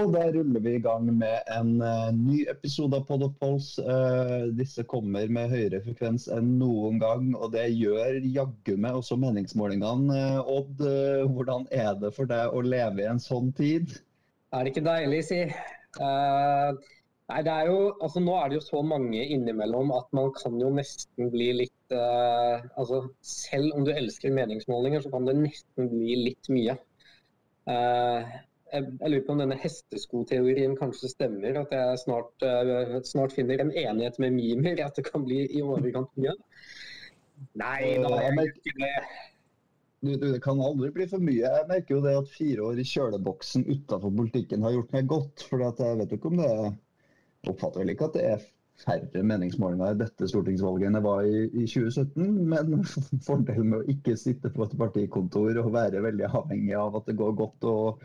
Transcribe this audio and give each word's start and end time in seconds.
Og 0.00 0.14
da 0.14 0.22
ruller 0.32 0.62
vi 0.64 0.72
i 0.78 0.80
gang 0.80 1.08
med 1.12 1.48
en 1.52 1.74
uh, 1.82 2.08
ny 2.16 2.38
episode 2.48 2.96
av 2.96 3.02
Pod 3.08 3.24
of 3.26 3.34
Pulse. 3.40 3.82
Uh, 3.84 4.48
disse 4.56 4.84
kommer 4.88 5.28
med 5.32 5.52
høyere 5.52 5.82
frekvens 5.84 6.24
enn 6.32 6.54
noen 6.60 7.00
gang, 7.02 7.26
og 7.36 7.52
det 7.52 7.66
gjør 7.74 8.16
jaggu 8.24 8.78
meg 8.80 8.96
også 8.96 9.18
meningsmålingene. 9.20 10.16
Uh, 10.40 10.54
Odd, 10.54 10.80
hvordan 11.34 11.68
er 11.74 11.92
det 12.00 12.14
for 12.16 12.30
deg 12.30 12.56
å 12.56 12.64
leve 12.64 13.04
i 13.04 13.10
en 13.10 13.20
sånn 13.20 13.52
tid? 13.58 13.92
Er 14.56 14.64
det 14.64 14.72
ikke 14.72 14.86
deilig, 14.88 15.20
si. 15.28 15.42
nei, 16.00 17.40
det 17.46 17.52
er 17.52 17.68
jo, 17.68 17.78
altså 18.00 18.22
Nå 18.24 18.34
er 18.40 18.50
det 18.50 18.60
jo 18.60 18.66
så 18.70 18.80
mange 18.86 19.24
innimellom 19.34 19.92
at 19.94 20.08
man 20.16 20.30
kan 20.38 20.56
jo 20.62 20.70
nesten 20.74 21.32
bli 21.32 21.48
litt 21.58 21.94
altså 21.94 23.00
Selv 23.26 23.74
om 23.74 23.82
du 23.82 23.90
elsker 23.90 24.30
meningsmålinger, 24.30 25.02
så 25.02 25.10
kan 25.12 25.26
det 25.26 25.34
nesten 25.40 25.90
bli 25.90 26.16
litt 26.28 26.50
mye. 26.54 26.78
Uh, 27.68 28.22
jeg, 28.72 29.10
lurer 29.12 29.24
på 29.26 29.34
om 29.34 29.42
denne 29.42 29.58
hesteskoteorien 29.60 30.76
kanskje 30.78 31.10
stemmer. 31.12 31.58
At 31.62 31.74
jeg 31.74 32.02
snart, 32.04 32.32
uh, 32.44 33.00
snart, 33.06 33.34
finner 33.36 33.62
en 33.62 33.72
enighet 33.72 34.20
med 34.22 34.36
mimer 34.36 34.84
at 34.84 34.98
det 34.98 35.06
kan 35.08 35.26
bli 35.26 35.44
i 35.48 35.64
overkant 35.64 36.12
mye. 36.20 36.36
Nei 37.60 37.96
da, 38.02 38.14
jeg 38.20 38.36
merker 38.36 38.78
det. 38.82 38.94
Du, 40.00 40.14
du, 40.14 40.30
det 40.32 40.40
kan 40.44 40.60
aldri 40.64 40.92
bli 40.94 41.08
for 41.08 41.22
mye. 41.24 41.42
Jeg 41.44 41.68
merker 41.68 41.98
jo 41.98 42.04
det 42.04 42.14
at 42.22 42.30
fire 42.32 42.70
år 42.70 42.80
i 42.80 42.86
kjøleboksen 42.88 43.66
utenfor 43.68 44.14
politikken 44.16 44.64
har 44.64 44.76
gjort 44.76 44.96
meg 44.96 45.10
godt. 45.10 45.44
For 45.48 45.66
jeg 45.66 46.00
vet 46.00 46.14
jo 46.14 46.20
ikke 46.20 46.32
om 46.32 46.40
det 46.40 46.54
Oppfatter 47.48 47.80
vel 47.80 47.94
ikke 47.94 48.04
at 48.10 48.16
det 48.18 48.24
er 48.28 48.42
færre 48.80 49.22
meningsmålinger 49.24 49.94
i 49.94 50.00
dette 50.00 50.26
stortingsvalget 50.28 50.88
enn 50.88 50.96
det 50.98 51.04
var 51.04 51.24
i, 51.24 51.46
i 51.48 51.66
2017. 51.68 52.26
Men 52.52 52.82
fordelen 53.26 53.70
med 53.72 53.78
å 53.80 53.92
ikke 53.94 54.16
sitte 54.20 54.52
på 54.52 54.66
et 54.66 54.76
partikontor 54.80 55.60
og 55.62 55.72
være 55.76 56.02
veldig 56.04 56.28
avhengig 56.28 56.76
av 56.76 56.98
at 57.00 57.08
det 57.08 57.16
går 57.20 57.36
godt 57.40 57.68
og 57.70 58.04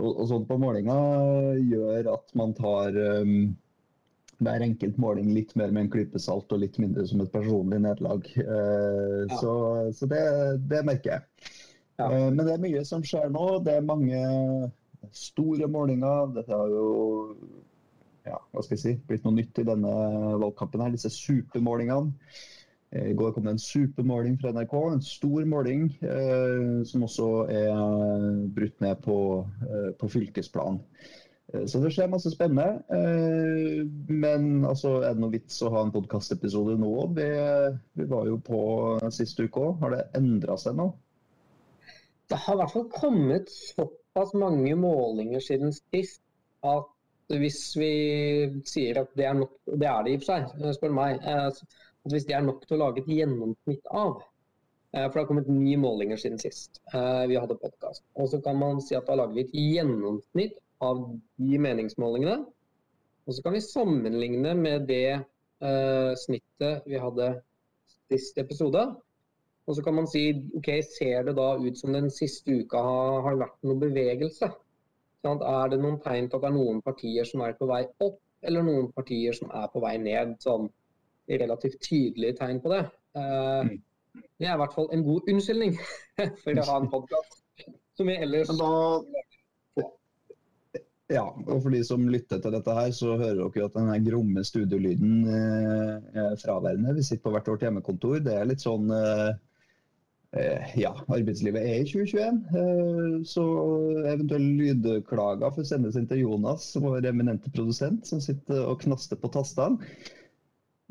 og, 0.00 0.08
og 0.10 0.24
sånt 0.30 0.48
på 0.48 0.58
målinga 0.58 0.96
gjør 1.60 2.08
at 2.14 2.32
man 2.38 2.54
tar 2.58 2.96
um, 3.22 3.52
hver 4.42 4.64
enkelt 4.66 4.96
måling 5.00 5.30
litt 5.36 5.52
mer 5.58 5.70
med 5.70 5.86
en 5.86 5.92
klype 5.92 6.20
salt 6.22 6.50
og 6.52 6.62
litt 6.64 6.78
mindre 6.82 7.06
som 7.06 7.22
et 7.22 7.32
personlig 7.32 7.78
nederlag. 7.84 8.26
Uh, 8.38 9.22
ja. 9.28 9.38
Så, 9.38 9.52
så 9.94 10.08
det, 10.10 10.24
det, 10.70 10.82
merker 10.86 11.14
jeg. 11.14 11.52
Ja. 12.00 12.08
Uh, 12.10 12.30
men 12.32 12.42
det 12.42 12.56
er 12.56 12.64
mye 12.64 12.82
som 12.88 13.04
skjer 13.06 13.30
nå. 13.34 13.46
Det 13.66 13.78
er 13.78 13.86
mange 13.86 14.24
store 15.14 15.70
målinger. 15.70 16.34
Dette 16.34 16.56
har 16.56 16.74
jo 16.74 16.88
ja, 18.24 18.40
hva 18.50 18.64
skal 18.64 18.78
jeg 18.78 18.82
si, 18.82 18.96
blitt 19.06 19.24
noe 19.26 19.36
nytt 19.36 19.60
i 19.60 19.66
denne 19.68 19.94
valgkampen. 20.40 20.82
her, 20.82 20.94
Disse 20.94 21.12
supermålingene. 21.12 22.14
Eh, 22.94 23.10
I 23.10 23.16
går 23.18 23.32
kom 23.34 23.44
det 23.44 23.56
en 23.56 23.58
supermåling 23.58 24.38
fra 24.40 24.52
NRK, 24.54 24.74
en 24.92 25.04
stor 25.04 25.44
måling 25.50 25.88
eh, 26.02 26.82
som 26.86 27.04
også 27.06 27.28
er 27.50 28.40
brutt 28.54 28.80
ned 28.84 29.02
på, 29.04 29.18
eh, 29.68 29.90
på 29.98 30.10
fylkesplan. 30.16 30.80
Eh, 31.52 31.66
så 31.66 31.80
det 31.82 31.92
skjer 31.94 32.12
masse 32.12 32.32
spennende. 32.32 32.84
Eh, 32.94 33.82
men 34.08 34.64
altså, 34.64 35.00
er 35.02 35.16
det 35.16 35.24
noe 35.24 35.34
vits 35.34 35.60
å 35.64 35.72
ha 35.74 35.84
en 35.84 35.94
podkastepisode 35.94 36.78
nå? 36.80 36.92
Vi, 37.18 37.30
vi, 37.98 38.08
var 38.10 38.28
jo 38.30 38.38
på 38.44 38.60
siste 39.14 39.48
uke 39.48 39.68
òg. 39.68 39.80
Har 39.82 39.96
det 39.96 40.04
endra 40.20 40.58
seg 40.60 40.78
nå? 40.78 40.92
Det 42.30 42.40
har 42.40 42.56
i 42.56 42.62
hvert 42.62 42.72
fall 42.72 42.90
kommet 42.94 43.50
såpass 43.52 44.32
mange 44.38 44.72
målinger 44.80 45.42
siden 45.44 45.74
sist 45.76 46.22
at 46.64 46.90
hvis 47.32 47.58
vi 47.80 47.92
sier 48.68 49.00
at 49.00 49.12
det 49.16 49.26
er 49.28 49.36
nok, 49.36 49.52
det 49.66 49.88
er 49.88 50.04
det 50.04 50.12
i 50.12 50.16
og 50.18 50.24
for 50.24 50.30
seg, 50.30 50.72
spør 50.76 50.94
meg, 50.96 51.20
eh, 51.24 51.82
at 52.04 52.12
hvis 52.12 52.26
det 52.28 52.36
er 52.36 52.44
nok 52.44 52.64
til 52.64 52.76
å 52.76 52.82
lage 52.84 53.02
et 53.02 53.10
gjennomsnitt 53.10 53.86
av 53.90 54.18
eh, 54.94 55.06
For 55.06 55.14
det 55.14 55.22
har 55.22 55.30
kommet 55.30 55.50
ni 55.50 55.76
målinger 55.80 56.20
siden 56.20 56.40
sist 56.42 56.82
eh, 56.92 57.24
vi 57.30 57.38
hadde 57.40 57.58
podkast. 57.60 58.04
Og 58.20 58.28
så 58.32 58.40
kan 58.44 58.58
man 58.60 58.82
si 58.84 58.96
at 58.98 59.08
da 59.08 59.16
lager 59.18 59.38
vi 59.38 59.46
et 59.46 59.56
gjennomsnitt 59.56 60.60
av 60.84 61.06
de 61.40 61.60
meningsmålingene. 61.64 62.42
Og 63.24 63.36
så 63.36 63.44
kan 63.44 63.56
vi 63.56 63.62
sammenligne 63.64 64.52
med 64.58 64.84
det 64.90 65.16
uh, 65.16 66.12
snittet 66.20 66.84
vi 66.84 67.00
hadde 67.00 67.30
sist 68.10 68.38
episode. 68.38 68.82
Og 69.64 69.76
så 69.76 69.84
kan 69.84 69.96
man 69.96 70.08
si 70.10 70.26
ok, 70.58 70.68
ser 70.84 71.24
det 71.24 71.36
da 71.38 71.54
ut 71.56 71.78
som 71.78 71.94
den 71.96 72.10
siste 72.12 72.58
uka 72.60 72.82
har, 72.84 73.38
vært 73.40 73.56
noe 73.64 73.80
bevegelse? 73.80 74.50
Sånn, 75.24 75.40
er 75.40 75.70
det 75.72 75.80
noen 75.80 75.96
tegn 76.04 76.28
til 76.28 76.36
at 76.36 76.44
det 76.44 76.50
er 76.50 76.58
noen 76.58 76.82
partier 76.84 77.28
som 77.28 77.40
er 77.46 77.56
på 77.56 77.68
vei 77.70 77.80
opp, 78.04 78.18
eller 78.44 78.66
noen 78.66 78.90
partier 78.92 79.32
som 79.32 79.48
er 79.56 79.70
på 79.72 79.80
vei 79.80 79.94
ned? 80.02 80.36
Sånn 80.44 80.68
relativt 81.28 81.80
tydelige 81.82 82.38
tegn 82.40 82.60
på 82.64 82.72
det. 82.72 82.84
Uh, 83.16 83.70
det 84.38 84.48
er 84.48 84.54
i 84.54 84.60
hvert 84.62 84.74
fall 84.74 84.90
en 84.92 85.04
god 85.06 85.30
unnskyldning 85.30 85.76
for 86.42 86.58
å 86.58 86.66
ha 86.68 86.80
en 86.80 86.90
podkast 86.92 87.40
som 87.94 88.10
vi 88.10 88.16
ellers 88.18 88.50
Ja, 91.12 91.24
og 91.28 91.58
for 91.62 91.70
de 91.70 91.82
som 91.86 92.06
lytter 92.10 92.40
til 92.42 92.54
dette 92.56 92.74
her, 92.74 92.90
så 92.96 93.14
hører 93.20 93.36
dere 93.38 93.60
jo 93.60 93.66
at 93.68 93.74
den 93.76 94.06
gromme 94.06 94.44
studiolyden 94.46 95.26
eh, 95.28 96.22
er 96.24 96.38
fraværende. 96.40 96.94
Vi 96.96 97.04
sitter 97.04 97.22
på 97.26 97.34
hvert 97.34 97.50
vårt 97.52 97.66
hjemmekontor. 97.66 98.22
Det 98.24 98.34
er 98.34 98.48
litt 98.48 98.64
sånn 98.64 98.88
eh, 98.96 99.36
ja, 100.80 100.94
arbeidslivet 101.04 101.60
er 101.60 101.82
i 101.82 101.86
2021. 101.86 102.40
Så 103.28 103.44
eventuelle 104.10 104.56
lydklager 104.58 105.54
får 105.54 105.68
sendes 105.68 106.00
inn 106.00 106.08
til 106.10 106.24
Jonas, 106.24 106.72
vår 106.82 107.06
eminente 107.12 107.52
produsent, 107.54 108.08
som 108.08 108.22
sitter 108.24 108.64
og 108.64 108.80
knaster 108.82 109.20
på 109.20 109.30
tastene. 109.36 109.92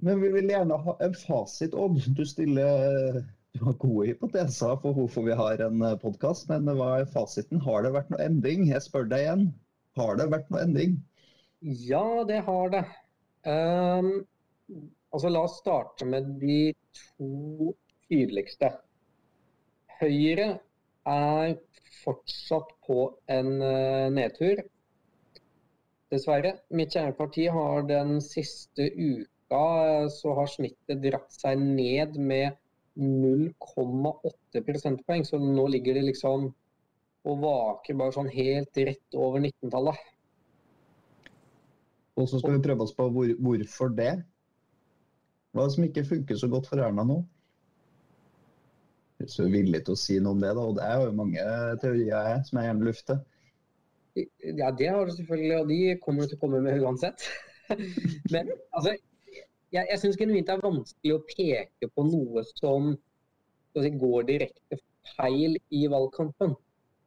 Men 0.04 0.20
vi 0.22 0.34
vil 0.34 0.52
gjerne 0.52 0.78
ha 0.86 0.98
en 1.06 1.16
fasit, 1.16 1.74
Odd. 1.74 2.02
Du 2.18 2.26
stiller 2.28 3.24
du 3.54 3.62
har 3.68 3.76
gode 3.78 4.08
hypoteser 4.10 4.78
for 4.82 4.98
hvorfor 4.98 5.28
vi 5.28 5.36
har 5.38 5.62
en 5.62 5.82
eh, 5.86 5.98
podkast, 6.02 6.48
men 6.50 6.66
hva 6.74 6.90
er 7.00 7.10
fasiten? 7.14 7.62
Har 7.62 7.86
det 7.86 7.92
vært 7.94 8.10
noe 8.10 8.24
endring? 8.26 8.66
Jeg 8.72 8.82
spør 8.82 9.06
deg 9.12 9.28
igjen. 9.28 9.44
Har 10.00 10.18
det 10.18 10.26
vært 10.34 10.50
noe 10.50 10.64
endring? 10.66 10.96
Ja, 11.62 12.24
det 12.28 12.40
har 12.48 12.74
det. 12.74 12.82
Um, 13.46 14.10
altså, 15.14 15.30
la 15.30 15.44
oss 15.46 15.60
starte 15.62 16.08
med 16.10 16.34
de 16.42 16.74
to 16.98 17.76
tydeligste. 18.10 18.72
Høyre 20.02 20.48
er 21.14 21.54
fortsatt 22.02 22.74
på 22.88 23.04
en 23.38 23.54
uh, 23.62 24.10
nedtur. 24.18 24.64
Dessverre. 26.10 26.58
Mitt 26.74 26.98
kjære 26.98 27.14
parti 27.22 27.46
har 27.54 27.86
den 27.86 28.18
siste 28.26 28.90
uka 28.98 29.30
uka 29.54 30.10
så 30.10 30.34
har 30.34 30.48
snittet 30.48 31.02
dratt 31.04 31.32
seg 31.34 31.60
ned 31.60 32.18
med 32.18 32.56
0,8 32.96 34.62
prosentpoeng. 34.66 35.26
Så 35.26 35.40
nå 35.40 35.68
ligger 35.68 35.94
det 35.94 36.08
liksom 36.10 36.52
og 37.24 37.40
vaker 37.40 37.96
bare 37.96 38.12
sånn 38.12 38.28
helt 38.28 38.78
rett 38.78 39.16
over 39.16 39.40
19-tallet. 39.40 40.00
Og 42.20 42.28
så 42.30 42.40
skal 42.40 42.58
vi 42.58 42.66
prøve 42.66 42.84
oss 42.84 42.94
på 42.94 43.08
hvor, 43.10 43.30
hvorfor 43.40 43.94
det? 43.96 44.18
Hva 45.54 45.64
er 45.64 45.70
det 45.70 45.76
som 45.78 45.86
ikke 45.86 46.04
funker 46.10 46.38
så 46.38 46.50
godt 46.52 46.68
for 46.68 46.82
Erna 46.84 47.06
nå? 47.08 47.22
Hvis 49.22 49.38
du 49.38 49.46
er 49.46 49.54
villig 49.54 49.86
til 49.86 49.96
å 49.96 50.02
si 50.02 50.18
noe 50.20 50.36
om 50.36 50.44
det, 50.44 50.52
da. 50.58 50.66
Og 50.68 50.76
det 50.78 50.84
er 50.84 51.06
jo 51.06 51.16
mange 51.16 51.48
teorier 51.80 52.12
jeg, 52.12 52.44
som 52.50 52.60
jeg 52.60 52.68
gjerne 52.68 52.90
lufter. 52.90 53.24
Ja, 54.44 54.70
det 54.78 54.92
har 54.92 55.08
du 55.08 55.16
selvfølgelig, 55.16 55.56
og 55.62 55.72
de 55.72 55.80
kommer 56.04 56.26
du 56.26 56.34
til 56.34 56.42
å 56.42 56.44
komme 56.44 56.62
med 56.66 56.84
uansett. 56.84 57.24
Men 58.34 58.52
altså, 58.76 58.98
jeg, 59.74 59.88
jeg 59.90 60.00
syns 60.02 60.20
genuint 60.20 60.48
det 60.48 60.56
er 60.56 60.64
vanskelig 60.64 61.16
å 61.16 61.24
peke 61.30 61.90
på 61.90 62.06
noe 62.08 62.44
som 62.54 62.94
si, 62.94 63.92
går 64.00 64.28
direkte 64.30 64.80
feil 65.16 65.58
i 65.74 65.86
valgkampen. 65.92 66.54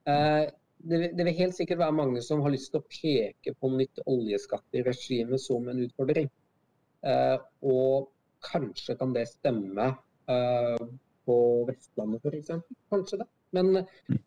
Uh, 0.06 0.44
det, 0.86 1.12
det, 1.16 1.24
vil 1.24 1.38
helt 1.38 1.56
sikkert 1.56 1.80
være 1.80 1.96
mange 1.96 2.22
som 2.22 2.42
har 2.44 2.52
lyst 2.54 2.72
til 2.72 2.82
å 2.82 2.88
peke 2.90 3.54
på 3.58 3.70
nytt 3.72 4.02
oljeskatteregime 4.06 5.38
som 5.40 5.70
en 5.70 5.82
utfordring. 5.86 6.28
Uh, 7.06 7.38
og 7.66 8.10
kanskje 8.46 8.96
kan 8.98 9.14
det 9.14 9.26
stemme 9.30 9.92
uh, 10.30 10.86
på 11.26 11.38
Vestlandet 11.70 12.26
f.eks. 12.26 12.54
Kanskje 12.92 13.22
det. 13.22 13.28
Men, 13.54 13.72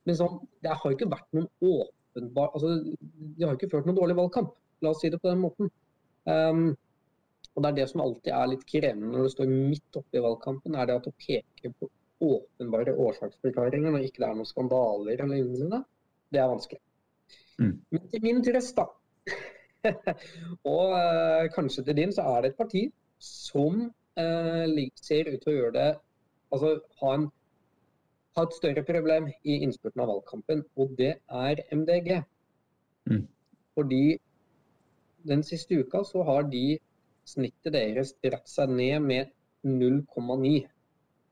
men 0.07 0.17
sånn, 0.17 0.39
det 0.63 0.73
har 0.79 0.95
ikke 0.95 1.09
vært 1.11 1.27
noen 1.35 1.49
åpenbar 1.59 2.53
altså, 2.55 2.71
De 3.35 3.43
har 3.43 3.57
ikke 3.57 3.69
ført 3.69 3.85
noen 3.85 3.97
dårlig 3.99 4.15
valgkamp, 4.17 4.53
la 4.81 4.93
oss 4.93 5.03
si 5.03 5.11
det 5.11 5.19
på 5.21 5.29
den 5.29 5.43
måten. 5.43 5.69
Um, 6.23 6.71
og 7.55 7.63
Det 7.63 7.69
er 7.69 7.77
det 7.79 7.87
som 7.89 8.01
alltid 8.03 8.33
er 8.33 8.51
litt 8.51 8.65
krevende 8.69 9.13
når 9.13 9.25
du 9.25 9.33
står 9.33 9.49
midt 9.51 9.97
oppe 9.99 10.17
i 10.17 10.23
valgkampen, 10.23 10.75
er 10.75 10.87
det 10.87 10.99
at 10.99 11.07
å 11.09 11.15
peke 11.19 11.71
på 11.75 11.89
åpenbare 12.29 12.93
årsaksforklaringer 12.99 13.91
når 13.95 14.05
ikke 14.07 14.23
det 14.23 14.27
er 14.29 14.37
noen 14.37 14.47
skandaler 14.47 15.23
eller 15.23 15.39
lignende, 15.39 15.81
det 16.31 16.41
er 16.41 16.51
vanskelig. 16.51 16.81
Mm. 17.59 17.73
Men 17.91 18.05
til 18.11 18.23
min 18.23 18.43
trøst, 18.45 18.79
da, 18.79 18.85
og 20.73 20.93
øh, 20.99 21.49
kanskje 21.55 21.83
til 21.83 21.97
din, 21.97 22.13
så 22.15 22.27
er 22.33 22.41
det 22.41 22.51
et 22.51 22.59
parti 22.59 22.83
som 23.23 23.81
øh, 24.19 24.79
ser 25.01 25.33
ut 25.33 25.41
til 25.41 25.53
å 25.53 25.57
gjøre 25.57 25.75
det 25.79 25.89
Altså 26.49 26.79
ha, 27.01 27.13
en, 27.13 27.27
ha 28.37 28.43
et 28.43 28.55
større 28.57 28.81
problem 28.81 29.27
i 29.45 29.59
innspurten 29.61 30.01
av 30.01 30.09
valgkampen, 30.09 30.63
og 30.81 30.95
det 30.97 31.11
er 31.29 31.61
MDG. 31.69 32.23
Mm. 33.05 33.27
Fordi 33.77 34.17
den 35.29 35.43
siste 35.45 35.77
uka 35.77 36.01
så 36.09 36.23
har 36.25 36.47
de 36.49 36.79
snittet 37.29 37.75
deres 37.75 38.15
dratt 38.23 38.49
seg 38.49 38.71
ned 38.73 39.05
med 39.05 39.31
0,9. 39.67 40.55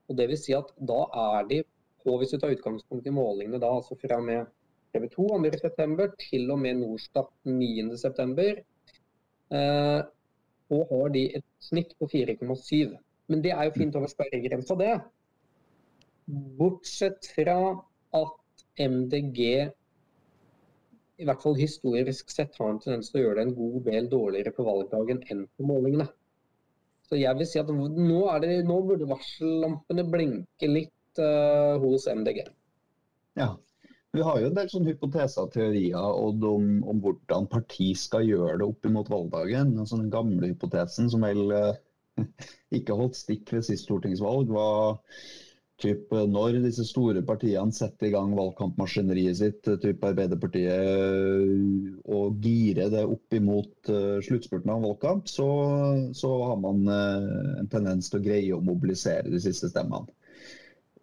Og 0.08 0.16
det 0.16 0.28
vil 0.30 0.40
si 0.40 0.54
at 0.56 0.70
da 0.90 1.00
er 1.24 1.48
de 1.50 1.62
på, 2.02 2.14
hvis 2.18 2.32
du 2.32 2.38
tar 2.40 2.54
utgangspunkt 2.54 3.08
i 3.08 3.14
målingene 3.14 3.60
da, 3.60 3.72
altså 3.80 3.98
fra 4.00 4.20
med 4.24 4.48
TV 4.94 5.08
2 5.12 5.26
2.9. 5.44 6.06
til 6.22 6.50
og 6.50 6.62
med 6.62 6.80
Norstat 6.80 7.28
9.9. 7.44 8.48
Eh, 9.58 10.00
og 10.68 10.90
har 10.92 11.12
de 11.12 11.24
et 11.38 11.46
snitt 11.64 11.94
på 11.98 12.08
4,7. 12.12 12.96
Men 13.28 13.44
det 13.44 13.52
er 13.52 13.68
jo 13.68 13.76
fint 13.76 13.96
over 13.96 14.08
sperregrensa, 14.08 14.76
det. 14.80 14.94
Bortsett 16.58 17.28
fra 17.34 17.58
at 18.16 18.64
MDG 18.78 19.70
i 21.18 21.26
hvert 21.26 21.42
fall 21.42 21.56
historisk 21.58 22.30
sett 22.30 22.56
har 22.60 22.70
en 22.70 22.80
tendens 22.82 23.10
til 23.10 23.20
å 23.20 23.24
gjøre 23.24 23.40
det 23.40 23.46
en 23.48 23.56
god 23.58 23.78
del 23.88 24.08
dårligere 24.10 24.54
på 24.54 24.66
valgdagen 24.66 25.22
enn 25.32 25.44
på 25.58 25.66
målingene. 25.66 26.06
Så 27.08 27.18
jeg 27.18 27.38
vil 27.38 27.48
si 27.48 27.60
at 27.60 27.70
nå, 27.72 27.88
det, 28.42 28.52
nå 28.68 28.76
burde 28.86 29.08
varsellampene 29.08 30.04
blinke 30.12 30.68
litt 30.68 31.22
uh, 31.22 31.80
hos 31.82 32.04
MDG. 32.10 32.42
Ja, 33.40 33.54
vi 34.12 34.24
har 34.24 34.38
jo 34.40 34.50
en 34.50 34.56
del 34.58 34.70
sånne 34.70 34.92
hypoteser 34.92 35.46
og 35.46 35.54
teorier 35.56 35.98
om, 35.98 36.70
om, 36.84 37.02
hvordan 37.02 37.48
parti 37.50 37.90
skal 37.98 38.28
gjøre 38.28 38.60
det 38.60 38.68
opp 38.68 38.88
mot 38.92 39.10
valgdagen. 39.10 39.74
Altså 39.80 39.98
den 40.00 40.12
gamle 40.12 40.52
hypotesen 40.52 41.10
som 41.12 41.26
vel 41.26 41.50
uh, 41.50 41.74
ikke 42.78 42.96
holdt 42.98 43.18
stikk 43.18 43.56
ved 43.56 43.66
sist 43.66 43.88
stortingsvalg, 43.88 44.52
var 44.52 45.00
typ, 45.82 46.12
eh, 46.12 46.26
når 46.26 46.58
disse 46.64 46.84
store 46.88 47.22
partiene 47.26 47.74
setter 47.74 48.08
i 48.08 48.12
gang 48.14 48.34
valgkampmaskineriet 48.36 49.38
sitt, 49.38 49.68
eh, 49.68 49.78
typ 49.82 50.04
Arbeiderpartiet, 50.08 50.74
eh, 50.74 52.12
og 52.18 52.38
girer 52.42 52.90
det 52.92 53.04
opp 53.06 53.38
imot 53.38 53.90
sluttspurten 54.26 54.72
av 54.74 54.84
valgkamp, 54.84 55.28
så, 55.30 55.48
så 56.16 56.30
har 56.50 56.60
man 56.60 56.86
en 56.88 57.68
tendens 57.70 58.10
til 58.10 58.20
å 58.20 58.24
greie 58.24 58.54
å 58.54 58.64
mobilisere 58.64 59.30
de 59.30 59.40
siste 59.42 59.70
stemmene. 59.70 60.10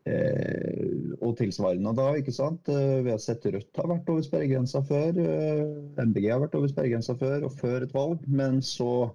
Eh, 0.05 1.15
og 1.25 1.33
tilsvarende 1.39 1.95
da, 1.97 2.11
ikke 2.19 2.33
sant. 2.35 2.67
Vi 2.69 3.09
har 3.09 3.21
sett 3.21 3.47
Rødt 3.49 3.79
har 3.79 3.89
vært 3.89 4.09
over 4.13 4.25
sperregrensa 4.25 4.83
før. 4.85 5.17
MDG 5.97 6.29
har 6.29 6.43
vært 6.43 6.57
over 6.59 6.69
sperregrensa 6.69 7.15
før, 7.17 7.47
og 7.47 7.55
før 7.57 7.87
et 7.87 7.95
valg. 7.95 8.27
Men 8.27 8.61
så 8.61 9.09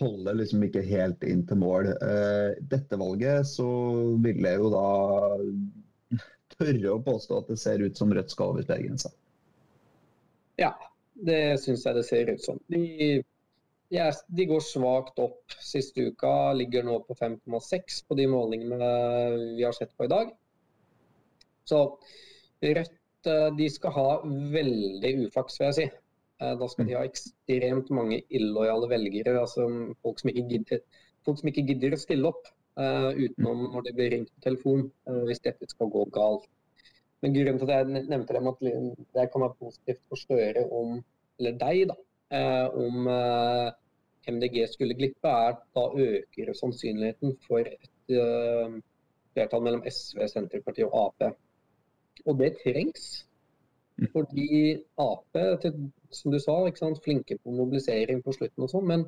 holder 0.00 0.38
liksom 0.38 0.64
ikke 0.66 0.82
helt 0.86 1.22
inn 1.26 1.44
til 1.48 1.60
mål. 1.60 1.92
Uh, 2.02 2.54
dette 2.70 2.98
valget 2.98 3.46
så 3.48 3.68
vil 4.24 4.42
jeg 4.44 4.62
jo 4.62 4.70
da 4.74 4.88
tørre 6.54 6.94
å 6.94 7.02
påstå 7.04 7.38
at 7.40 7.52
det 7.52 7.60
ser 7.60 7.84
ut 7.84 7.98
som 7.98 8.12
Rødt 8.14 8.32
skal 8.32 8.54
over 8.54 8.66
sperregrensa. 8.66 9.12
Ja, 10.60 10.72
det 11.26 11.60
syns 11.62 11.86
jeg 11.86 11.98
det 11.98 12.04
ser 12.06 12.30
ut 12.30 12.44
som. 12.44 12.60
De, 12.70 12.82
de, 13.90 13.98
er, 13.98 14.14
de 14.28 14.46
går 14.50 14.62
svakt 14.64 15.18
opp 15.22 15.56
siste 15.62 16.10
uka. 16.10 16.52
Ligger 16.58 16.86
nå 16.86 17.00
på 17.06 17.16
5,6 17.18 18.04
på 18.08 18.18
de 18.18 18.28
målingene 18.30 18.92
vi 19.56 19.66
har 19.66 19.74
sett 19.76 19.94
på 19.96 20.06
i 20.06 20.12
dag. 20.12 20.34
Så 21.68 21.84
Rødt 22.64 23.28
eh, 23.28 23.50
de 23.58 23.66
skal 23.72 23.92
ha 23.96 24.08
veldig 24.54 25.12
uflaks, 25.26 25.58
vil 25.60 25.70
jeg 25.70 25.76
si. 25.78 25.86
Eh, 26.42 26.54
da 26.58 26.66
skal 26.68 26.88
de 26.88 26.96
ha 26.98 27.04
ekstremt 27.06 27.90
mange 27.94 28.18
illojale 28.34 28.88
velgere, 28.90 29.36
altså 29.40 29.68
folk 30.02 30.20
som 30.20 30.30
ikke 30.32 30.46
gidder, 30.50 30.80
som 31.26 31.50
ikke 31.50 31.66
gidder 31.68 31.94
å 31.94 32.00
stille 32.00 32.30
opp 32.30 32.48
uh, 32.76 33.12
utenom 33.14 33.68
når 33.72 33.86
det 33.86 33.92
blir 33.96 34.10
ringt 34.12 34.32
på 34.34 34.42
telefon, 34.44 34.82
uh, 35.08 35.22
hvis 35.28 35.40
dette 35.46 35.68
skal 35.70 35.92
gå 35.94 36.02
galt. 36.16 36.48
Men 37.22 37.36
grunnen 37.36 37.60
til 37.60 37.70
at 37.70 37.78
jeg 37.78 38.08
nevnte 38.10 38.36
dem, 38.36 38.50
at 38.50 38.64
det 39.16 39.28
kan 39.32 39.44
være 39.44 39.60
positivt 39.62 40.02
for 40.10 40.20
Støre 40.20 40.66
om, 40.80 40.98
eller 41.38 41.54
deg, 41.62 41.86
da, 41.88 41.94
om 42.76 43.06
MDG 44.28 44.58
skulle 44.68 44.96
glippe, 44.98 45.30
er 45.30 45.54
at 45.54 45.62
da 45.78 45.86
øker 46.04 46.50
sannsynligheten 46.58 47.32
for 47.46 47.64
et 47.64 48.12
flertall 49.32 49.64
mellom 49.64 49.86
SV, 49.88 50.20
Senterpartiet 50.34 50.90
og 50.90 50.98
Ap. 51.06 51.38
Og 52.28 52.36
det 52.42 52.58
trengs. 52.60 53.08
Fordi 54.12 54.48
Ap, 54.98 55.38
som 56.10 56.34
du 56.34 56.40
sa, 56.42 56.56
ikke 56.66 56.82
sant, 56.82 57.00
flinke 57.04 57.38
på 57.38 57.54
mobilisering 57.54 58.22
på 58.24 58.34
slutten 58.34 58.66
og 58.66 58.72
sånn, 58.72 58.86
men 58.90 59.06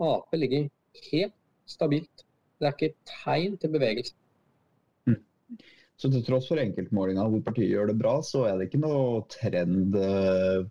Ap 0.00 0.32
ligger 0.36 0.68
helt 1.10 1.36
stabilt. 1.68 2.24
Det 2.60 2.68
er 2.68 2.76
ikke 2.76 3.08
tegn 3.08 3.56
til 3.60 3.72
bevegelse. 3.74 4.14
Mm. 5.08 5.18
Så 6.00 6.10
til 6.12 6.24
tross 6.26 6.48
for 6.50 6.62
enkeltmålinger 6.62 7.28
hvor 7.32 7.42
partiet 7.44 7.72
gjør 7.74 7.92
det 7.92 7.98
bra, 8.00 8.14
så 8.24 8.46
er 8.48 8.56
det 8.58 8.70
ikke 8.70 8.82
noe 8.84 9.24
trend 9.32 9.98
eh, 9.98 10.62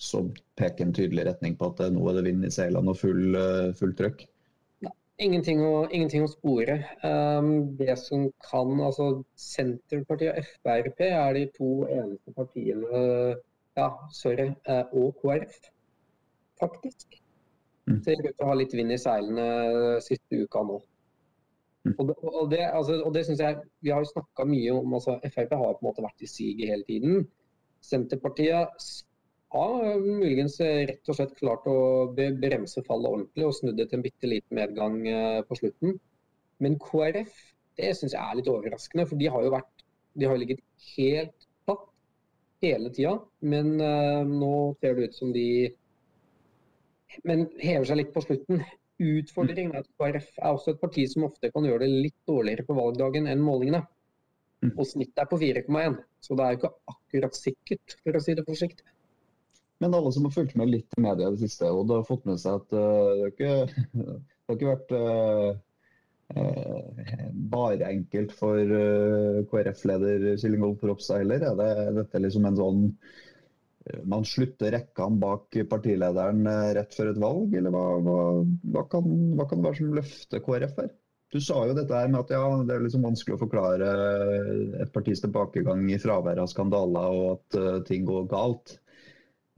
som 0.00 0.30
peker 0.58 0.86
en 0.86 0.96
tydelig 0.96 1.26
retning 1.28 1.58
på 1.58 1.72
at 1.72 1.84
nå 1.92 2.06
er 2.08 2.18
det 2.18 2.28
vind 2.30 2.46
i 2.48 2.52
seilene 2.54 2.94
og 2.94 3.00
full, 3.00 3.36
eh, 3.38 3.74
full 3.78 3.92
trøkk? 3.98 4.24
Ingenting 5.22 5.60
å, 5.62 5.84
ingenting 5.94 6.24
å 6.26 6.30
spore. 6.30 6.80
Um, 7.06 7.76
det 7.78 7.94
som 8.00 8.26
kan, 8.42 8.72
altså 8.82 9.22
Senterpartiet 9.38 10.34
og 10.34 10.48
Frp 10.48 11.04
er 11.06 11.36
de 11.36 11.44
to 11.54 11.68
eneste 11.86 12.34
partiene 12.34 13.04
ja, 13.78 13.86
sorry, 14.14 14.48
uh, 14.70 14.82
og 14.94 15.14
KrF, 15.20 15.54
faktisk. 16.62 17.20
Mm. 17.86 18.00
Ser 18.02 18.20
ut 18.24 18.32
til 18.32 18.42
å 18.42 18.50
ha 18.50 18.58
litt 18.58 18.74
vind 18.74 18.94
i 18.94 18.98
seilene 18.98 19.46
siste 20.02 20.42
uka 20.42 20.62
nå. 20.66 20.80
Mm. 21.84 21.94
Og 21.98 22.04
det, 22.08 22.14
og 22.24 22.50
det, 22.50 22.60
altså, 22.64 22.98
og 23.04 23.14
det 23.14 23.26
synes 23.26 23.42
jeg, 23.44 23.58
Vi 23.84 23.90
har 23.92 24.00
jo 24.00 24.08
snakka 24.08 24.46
mye 24.48 24.72
om 24.72 24.94
altså 24.96 25.18
Frp 25.20 25.52
har 25.52 25.74
på 25.74 25.82
en 25.82 25.88
måte 25.90 26.04
vært 26.04 26.24
i 26.24 26.30
siget 26.30 26.70
hele 26.72 26.86
tiden. 26.88 27.26
Senterpartiet 27.84 28.86
har 29.54 30.04
muligens 30.04 30.58
rett 30.60 31.10
og 31.10 31.16
slett 31.16 31.34
klart 31.38 31.66
å 31.70 31.78
bremse 32.14 32.82
fallet 32.86 33.10
ordentlig 33.10 33.46
og 33.46 33.56
snudd 33.56 33.78
det 33.78 33.88
til 33.90 34.00
en 34.00 34.06
bitte 34.06 34.30
liten 34.30 34.58
medgang 34.58 35.00
eh, 35.08 35.40
på 35.46 35.58
slutten. 35.60 35.98
Men 36.62 36.78
KrF 36.82 37.34
det 37.78 37.94
syns 37.98 38.14
jeg 38.14 38.22
er 38.22 38.38
litt 38.38 38.50
overraskende, 38.50 39.06
for 39.10 39.20
de 39.20 39.30
har 39.34 39.44
jo 39.44 39.54
vært, 39.54 39.84
de 40.14 40.28
har 40.30 40.38
ligget 40.38 40.62
helt 40.94 41.48
platt 41.66 41.88
hele 42.62 42.92
tida. 42.94 43.16
Men 43.42 43.74
uh, 43.80 44.22
nå 44.28 44.54
ser 44.80 44.94
det 44.94 45.10
ut 45.10 45.18
som 45.18 45.32
de 45.34 45.48
men 47.22 47.44
hever 47.60 47.86
seg 47.86 48.00
litt 48.00 48.14
på 48.14 48.24
slutten. 48.24 48.62
Utfordringen 49.04 49.74
er 49.74 49.84
at 49.84 49.90
KrF 49.98 50.38
er 50.38 50.54
også 50.54 50.74
et 50.74 50.80
parti 50.80 51.04
som 51.10 51.26
ofte 51.26 51.50
kan 51.54 51.66
gjøre 51.66 51.84
det 51.84 52.06
litt 52.06 52.16
dårligere 52.30 52.66
på 52.66 52.76
valgdagen 52.78 53.28
enn 53.30 53.42
målingene. 53.42 53.84
Mm. 54.64 54.72
Og 54.72 54.86
snittet 54.88 55.22
er 55.22 55.28
på 55.30 55.38
4,1, 55.38 55.98
så 56.24 56.38
det 56.38 56.44
er 56.44 56.54
jo 56.54 56.60
ikke 56.60 56.72
akkurat 56.90 57.38
sikkert, 57.38 57.96
for 58.00 58.16
å 58.16 58.22
si 58.24 58.34
det 58.34 58.46
forsiktig. 58.48 58.86
Men 59.82 59.94
alle 59.94 60.12
som 60.12 60.26
har 60.26 60.34
fulgt 60.34 60.56
med 60.58 60.70
litt 60.70 60.96
i 60.96 61.02
media 61.02 61.28
i 61.28 61.34
det 61.34 61.42
siste, 61.42 61.68
og 61.68 61.88
det 61.88 61.98
har 61.98 62.08
fått 62.08 62.26
med 62.28 62.40
seg 62.40 62.60
at 62.60 62.74
uh, 62.76 63.10
det, 63.10 63.20
har 63.20 63.32
ikke, 63.32 63.54
det 63.98 64.48
har 64.48 64.58
ikke 64.58 64.70
vært 64.70 64.94
uh, 64.94 65.50
uh, 66.38 67.28
bare 67.54 67.90
enkelt 67.90 68.34
for 68.38 68.74
KrF-leder 69.50 70.34
Killingolf 70.40 70.84
Ropstad 70.86 71.24
heller. 71.24 71.48
Er 71.50 71.60
det, 71.60 71.94
dette 72.00 72.22
liksom 72.22 72.50
en 72.50 72.60
sånn 72.60 72.84
man 74.08 74.22
slutter 74.24 74.72
rekkene 74.72 75.20
bak 75.20 75.56
partilederen 75.68 76.46
rett 76.72 76.94
før 76.96 77.10
et 77.10 77.18
valg, 77.20 77.52
eller 77.58 77.74
hva, 77.74 77.82
hva, 78.00 78.20
hva, 78.72 78.84
kan, 78.88 79.10
hva 79.36 79.44
kan 79.44 79.60
det 79.60 79.66
være 79.66 79.76
som 79.76 79.98
løfter 79.98 80.40
KrF 80.46 80.78
her? 80.80 80.88
Du 81.34 81.36
sa 81.42 81.58
jo 81.68 81.74
dette 81.76 81.98
her 81.98 82.08
med 82.08 82.22
at 82.22 82.32
ja, 82.32 82.40
det 82.64 82.72
er 82.72 82.86
liksom 82.86 83.04
vanskelig 83.04 83.36
å 83.36 83.42
forklare 83.42 83.90
et 84.86 84.92
partis 84.94 85.20
tilbakegang 85.20 85.84
i 85.92 85.98
fravær 86.00 86.40
av 86.40 86.48
skandaler 86.48 87.18
og 87.18 87.28
at 87.34 87.84
ting 87.90 88.08
går 88.08 88.24
galt. 88.30 88.78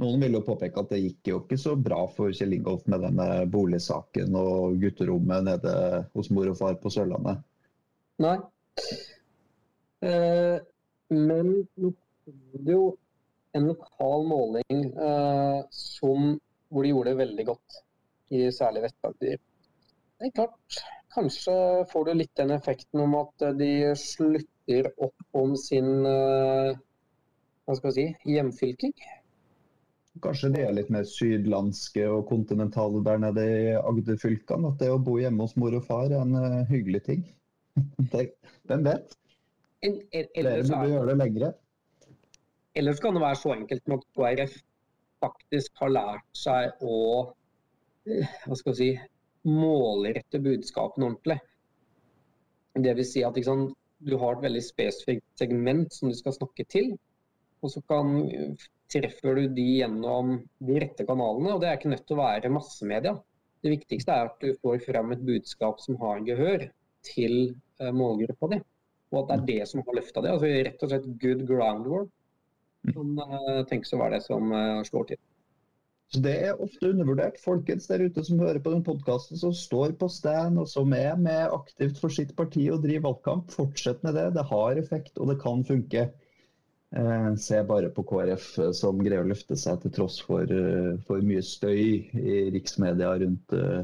Noen 0.03 0.21
vil 0.21 0.37
jo 0.37 0.45
påpeke 0.45 0.83
at 0.83 0.91
det 0.93 1.00
gikk 1.00 1.31
jo 1.31 1.38
ikke 1.41 1.57
så 1.61 1.73
bra 1.81 2.03
for 2.12 2.35
Kjell 2.37 2.53
Ingolf 2.59 2.85
med 2.93 3.00
denne 3.07 3.29
boligsaken 3.49 4.35
og 4.37 4.76
gutterommet 4.83 5.47
nede 5.47 5.76
hos 6.12 6.29
mor 6.37 6.50
og 6.50 6.59
far 6.59 6.76
på 6.83 6.93
Sørlandet. 6.93 7.41
Nei. 8.21 8.37
Eh, 10.05 10.59
men 11.17 11.53
nå 11.81 11.93
kom 11.97 12.67
det 12.67 12.76
jo 12.76 12.91
en 13.57 13.71
lokal 13.71 14.29
måling 14.29 14.85
eh, 14.85 15.61
som, 15.73 16.35
hvor 16.69 16.85
de 16.85 16.93
gjorde 16.93 17.15
det 17.15 17.23
veldig 17.23 17.47
godt, 17.55 17.81
i 18.37 18.45
særlig 18.53 18.85
Vest-Agder. 18.85 19.41
Det 19.41 20.29
er 20.29 20.37
klart, 20.37 20.81
kanskje 21.17 21.55
får 21.88 22.05
du 22.05 22.15
litt 22.19 22.37
den 22.37 22.53
effekten 22.53 23.00
om 23.00 23.17
at 23.23 23.49
de 23.57 23.73
slutter 23.97 24.91
opp 25.09 25.41
om 25.41 25.57
sin 25.57 26.05
eh, 26.05 26.76
hva 27.65 27.75
skal 27.79 27.91
jeg 27.91 27.97
si, 27.97 28.35
hjemfylking. 28.37 28.93
Kanskje 30.25 30.52
de 30.54 30.62
er 30.64 30.73
litt 30.76 30.88
mer 30.92 31.04
sydlandske 31.08 32.06
og 32.08 32.25
kontinentale 32.30 33.02
der 33.04 33.20
nede 33.20 33.44
i 33.44 33.75
Agder-fylkene. 33.76 34.73
At 34.73 34.80
det 34.80 34.90
å 34.92 35.00
bo 35.02 35.18
hjemme 35.20 35.44
hos 35.44 35.56
mor 35.61 35.76
og 35.76 35.85
far 35.85 36.08
er 36.08 36.23
en 36.23 36.37
uh, 36.37 36.64
hyggelig 36.70 37.02
ting. 37.08 37.26
Hvem 38.68 38.87
vet? 38.87 39.16
Dere 39.85 40.54
burde 40.64 40.88
gjøre 40.88 41.11
det 41.11 41.18
lengre. 41.20 41.52
Ellers 42.76 43.00
kan 43.00 43.16
det 43.16 43.23
være 43.25 43.40
så 43.40 43.52
enkelt 43.54 43.85
som 43.85 43.96
at 43.96 44.06
KrF 44.16 44.56
faktisk 45.25 45.80
har 45.80 45.92
lært 45.92 46.26
seg 46.37 46.85
å 46.85 46.96
eh, 48.08 48.32
hva 48.44 48.58
skal 48.58 48.75
jeg 48.75 48.80
si, 48.80 48.88
målrette 49.49 50.40
budskapene 50.42 51.08
ordentlig. 51.08 51.38
Det 52.76 52.92
vil 52.99 53.08
si 53.08 53.23
at 53.25 53.38
sant, 53.46 53.73
du 54.04 54.16
har 54.20 54.37
et 54.37 54.44
veldig 54.44 54.62
spesifikt 54.64 55.40
segment 55.40 55.94
som 55.94 56.11
du 56.12 56.16
skal 56.18 56.35
snakke 56.37 56.66
til. 56.68 56.92
Og 57.66 57.73
så 57.75 57.82
kan 57.90 58.14
treffer 58.92 59.40
du 59.40 59.49
de 59.56 59.66
gjennom 59.80 60.37
de 60.62 60.78
rette 60.82 61.06
kanalene. 61.06 61.54
Og 61.54 61.62
det 61.62 61.70
er 61.70 61.78
ikke 61.80 61.92
nødt 61.92 62.06
til 62.06 62.16
å 62.16 62.23
være 62.23 62.52
massemedia. 62.54 63.16
Det 63.64 63.73
viktigste 63.73 64.14
er 64.14 64.30
at 64.30 64.42
du 64.42 64.52
får 64.62 64.82
frem 64.87 65.14
et 65.14 65.25
budskap 65.26 65.80
som 65.82 65.99
har 66.02 66.23
gehør 66.26 66.68
til 67.06 67.37
eh, 67.80 67.92
målgruppa 67.94 68.52
di. 68.54 68.61
Og 69.14 69.23
at 69.23 69.30
det 69.30 69.37
er 69.37 69.46
det 69.49 69.70
som 69.70 69.82
har 69.87 69.99
løfta 69.99 70.23
det. 70.23 70.35
Altså 70.35 70.52
rett 70.68 70.85
og 70.85 70.92
slett 70.92 71.08
good 71.23 71.46
groundwork. 71.49 72.12
Som 72.94 73.16
uh, 73.18 73.64
tenkes 73.66 73.94
å 73.96 73.99
være 73.99 74.18
det 74.18 74.26
som 74.28 74.52
uh, 74.54 74.82
slår 74.87 75.08
til. 75.08 75.18
Så 76.14 76.20
Det 76.23 76.35
er 76.46 76.61
ofte 76.62 76.92
undervurdert. 76.92 77.40
Folkens 77.42 77.88
der 77.90 78.04
ute 78.06 78.23
som 78.26 78.38
hører 78.38 78.61
på 78.62 78.70
den 78.70 78.85
podkasten, 78.87 79.38
som 79.40 79.54
står 79.56 79.96
på 79.99 80.06
stand 80.12 80.61
og 80.62 80.68
som 80.70 80.94
er 80.94 81.16
med 81.18 81.50
aktivt 81.54 81.99
for 81.99 82.14
sitt 82.14 82.30
parti 82.38 82.68
og 82.70 82.85
driver 82.85 83.08
valgkamp, 83.08 83.50
fortsett 83.50 84.04
med 84.06 84.14
det. 84.14 84.28
Det 84.37 84.46
har 84.52 84.78
effekt, 84.78 85.18
og 85.18 85.32
det 85.32 85.40
kan 85.42 85.66
funke. 85.66 86.06
Eh, 86.95 87.35
se 87.43 87.59
bare 87.66 87.90
på 87.90 88.05
KrF 88.07 88.47
som 88.78 89.00
greier 89.02 89.25
å 89.25 89.31
løfte 89.33 89.57
seg 89.59 89.83
til 89.83 89.95
tross 89.97 90.21
for, 90.23 90.50
for 91.09 91.25
mye 91.26 91.43
støy 91.43 91.83
i 92.14 92.38
riksmedia 92.55 93.16
rundt 93.25 93.57
eh, 93.57 93.83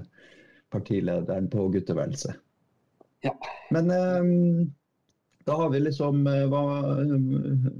partilederen 0.73 1.51
på 1.53 1.67
gutteværelset. 1.75 2.39
Ja. 3.23 3.35
Men 3.71 3.91
eh, 3.91 4.67
da 5.47 5.57
har 5.59 5.71
vi 5.73 5.81
liksom 5.83 6.27
hva, 6.27 6.65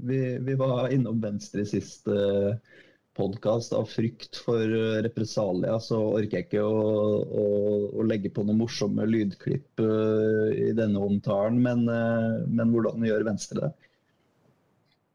vi, 0.07 0.21
vi, 0.39 0.55
var 0.59 0.93
innom 0.93 1.21
Venstre 1.23 1.65
sist. 1.67 2.07
Eh, 2.07 2.55
podkast 3.13 3.75
av 3.77 3.85
frykt 3.91 4.39
for 4.41 4.61
eh, 4.63 4.99
represalier, 5.05 5.77
så 5.85 5.99
orker 6.15 6.39
jeg 6.39 6.47
ikke 6.47 6.63
å, 6.65 6.79
å, 7.21 7.43
å 7.93 8.05
legge 8.09 8.31
på 8.33 8.45
noen 8.47 8.63
morsomme 8.63 9.05
lydklipp 9.05 9.83
i 9.83 10.71
denne 10.73 11.03
omtalen. 11.03 11.59
Men, 11.61 11.85
men, 11.85 12.73
hvordan 12.73 13.05
gjør 13.05 13.27
Venstre 13.29 13.67
det? 13.67 13.91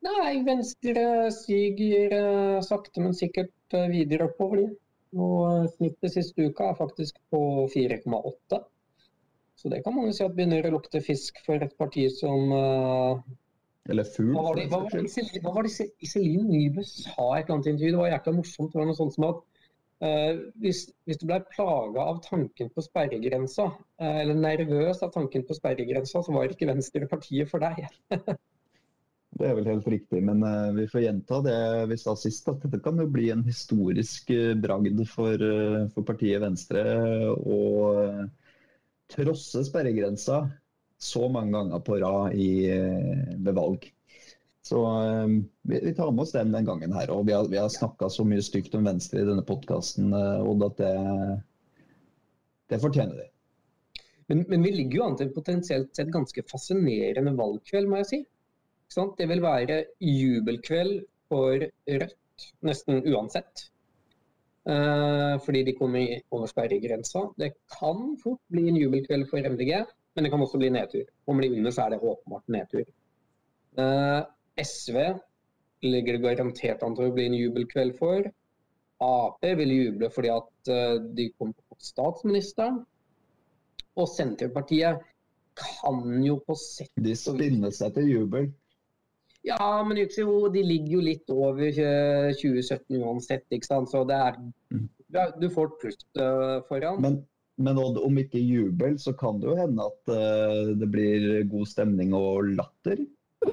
Nei, 0.06 0.34
Venstre 0.46 1.06
siger 1.34 2.12
uh, 2.14 2.60
sakte, 2.64 3.02
men 3.02 3.16
sikkert 3.16 3.78
videre 3.90 4.28
oppover. 4.28 4.68
Og 5.18 5.66
Snittet 5.74 6.14
siste 6.14 6.50
uka 6.50 6.70
er 6.70 6.78
faktisk 6.78 7.16
på 7.32 7.40
4,8. 7.72 8.62
Så 9.58 9.72
det 9.72 9.82
kan 9.82 9.96
man 9.96 10.06
jo 10.06 10.14
si 10.14 10.22
at 10.22 10.36
begynner 10.36 10.68
å 10.68 10.76
lukte 10.76 11.02
fisk 11.02 11.40
for 11.46 11.58
et 11.64 11.74
parti 11.80 12.06
som 12.14 12.52
eller 13.88 14.04
fugl. 14.04 14.34
Hva 14.36 14.42
var 14.50 14.58
det, 14.58 14.66
hva 14.68 14.82
var 14.84 14.94
det, 14.94 15.40
hva 15.44 15.52
var 15.54 15.66
det 15.66 15.86
Iselin 16.04 16.48
Nybø 16.50 16.84
sa 16.84 16.98
i 17.00 17.38
et 17.40 17.46
eller 17.46 17.54
annet 17.56 17.70
intervju? 17.72 17.92
Det 17.94 18.02
var 18.02 18.10
jækla 18.12 18.34
morsomt. 18.36 18.72
Det 18.72 18.80
var 18.80 18.90
noe 18.90 18.98
sånt 18.98 19.16
som 19.16 19.26
at 19.30 19.38
uh, 20.04 20.42
hvis, 20.64 20.82
hvis, 21.08 21.20
du 21.20 21.24
ble 21.30 21.38
plaga 21.54 22.04
av 22.12 22.20
tanken 22.26 22.70
på 22.74 22.84
sperregrensa, 22.84 23.70
uh, 23.72 24.18
eller 24.20 24.36
nervøs 24.36 25.00
av 25.06 25.14
tanken 25.16 25.46
på 25.48 25.56
sperregrensa, 25.56 26.22
så 26.24 26.36
var 26.36 26.52
ikke 26.52 26.68
Venstre 26.68 27.08
partiet 27.10 27.50
for 27.50 27.64
deg. 27.64 27.88
Det 29.38 29.44
er 29.44 29.58
vel 29.58 29.68
helt 29.68 29.88
riktig, 29.92 30.22
men 30.24 30.40
uh, 30.42 30.72
vi 30.74 30.86
får 30.88 31.02
gjenta 31.04 31.42
det 31.44 31.58
vi 31.90 31.98
sa 32.00 32.14
sist, 32.16 32.48
at 32.48 32.62
dette 32.64 32.80
kan 32.82 32.98
jo 32.98 33.06
bli 33.12 33.28
en 33.34 33.44
historisk 33.46 34.32
bragd 34.62 35.02
for, 35.10 35.44
for 35.92 36.06
partiet 36.08 36.40
Venstre 36.42 36.82
å 37.36 37.58
trosse 39.12 39.62
sperregrensa 39.68 40.42
så 40.98 41.28
mange 41.30 41.54
ganger 41.54 41.84
på 41.86 41.98
rad 42.02 42.34
eh, 42.34 43.36
ved 43.38 43.54
valg. 43.54 43.86
Så 44.68 44.80
vi, 45.62 45.78
vi, 45.80 45.94
tar 45.94 46.10
med 46.12 46.22
oss 46.26 46.34
den 46.34 46.52
den 46.52 46.66
gangen 46.66 46.92
her. 46.92 47.10
Og 47.14 47.26
vi 47.26 47.32
har, 47.32 47.46
vi 47.48 47.56
har 47.56 47.70
snakka 47.72 48.10
så 48.12 48.26
mye 48.28 48.42
stygt 48.44 48.74
om 48.76 48.84
Venstre 48.84 49.22
i 49.22 49.28
denne 49.28 49.44
podkasten, 49.46 50.10
Odd, 50.12 50.64
at 50.66 50.82
det, 50.82 50.94
det 52.74 52.80
fortjener 52.82 53.22
de. 53.22 53.28
Men, 54.28 54.44
men, 54.48 54.66
vi 54.66 54.74
ligger 54.74 55.00
jo 55.00 55.06
an 55.06 55.16
til 55.16 55.30
potensielt 55.32 55.94
sett 55.96 56.12
ganske 56.12 56.44
fascinerende 56.50 57.32
valgkveld, 57.38 57.88
må 57.88 58.02
jeg 58.02 58.10
si. 58.10 58.18
Det 59.18 59.28
vil 59.28 59.42
være 59.42 59.82
jubelkveld 60.00 61.02
for 61.28 61.66
Rødt 61.88 62.46
nesten 62.64 63.02
uansett. 63.12 63.68
Uh, 64.68 65.36
fordi 65.44 65.62
de 65.64 65.74
kommer 65.76 66.18
over 66.30 66.48
sperregrensa. 66.50 67.26
Det 67.40 67.54
kan 67.72 68.16
fort 68.22 68.40
bli 68.52 68.66
en 68.68 68.76
jubelkveld 68.76 69.28
for 69.30 69.44
MDG. 69.44 69.84
Men 70.14 70.24
det 70.24 70.32
kan 70.32 70.42
også 70.42 70.58
bli 70.58 70.70
nedtur. 70.74 71.06
Om 71.26 71.40
de 71.40 71.52
under, 71.52 71.70
så 71.70 71.82
er 71.82 71.94
det 71.94 72.00
åpenbart 72.02 72.48
nedtur. 72.48 72.84
Uh, 73.78 74.22
SV 74.58 74.96
ligger 75.82 76.16
det 76.16 76.22
garantert 76.24 76.82
an 76.82 76.96
til 76.98 77.08
å 77.08 77.14
bli 77.14 77.28
en 77.28 77.38
jubelkveld 77.38 77.96
for. 78.00 78.26
Ap 79.04 79.44
vil 79.60 79.70
juble 79.70 80.10
fordi 80.10 80.32
at 80.34 80.72
uh, 80.72 80.96
de 81.14 81.28
kommer 81.38 81.54
på 81.68 81.78
statsministeren. 81.78 82.82
Og 83.98 84.08
Senterpartiet 84.10 85.04
kan 85.58 86.02
jo 86.22 86.38
på 86.46 86.54
sett 86.58 86.92
De 87.02 87.14
spinner 87.18 87.72
seg 87.74 87.94
til 87.96 88.10
jubel. 88.10 88.50
Ja, 89.46 89.84
men 89.86 89.96
de 89.96 90.62
ligger 90.66 90.98
jo 90.98 91.00
litt 91.04 91.30
over 91.30 91.70
2017 91.70 92.98
uansett, 92.98 93.46
ikke 93.54 93.68
sant. 93.68 93.90
Så 93.90 94.02
det 94.08 94.16
er 94.18 94.38
mm. 94.74 94.88
Du 95.40 95.48
får 95.48 95.70
et 95.70 95.76
pluss 95.80 95.96
uh, 96.20 96.60
foran. 96.68 97.00
Men 97.00 97.22
men 97.58 97.78
om 97.78 98.18
ikke 98.20 98.38
jubel, 98.38 98.98
så 99.02 99.12
kan 99.18 99.40
det 99.42 99.48
jo 99.48 99.56
hende 99.58 99.82
at 99.82 100.10
uh, 100.14 100.68
det 100.78 100.86
blir 100.92 101.42
god 101.50 101.66
stemning 101.66 102.14
og 102.14 102.44
latter. 102.54 103.02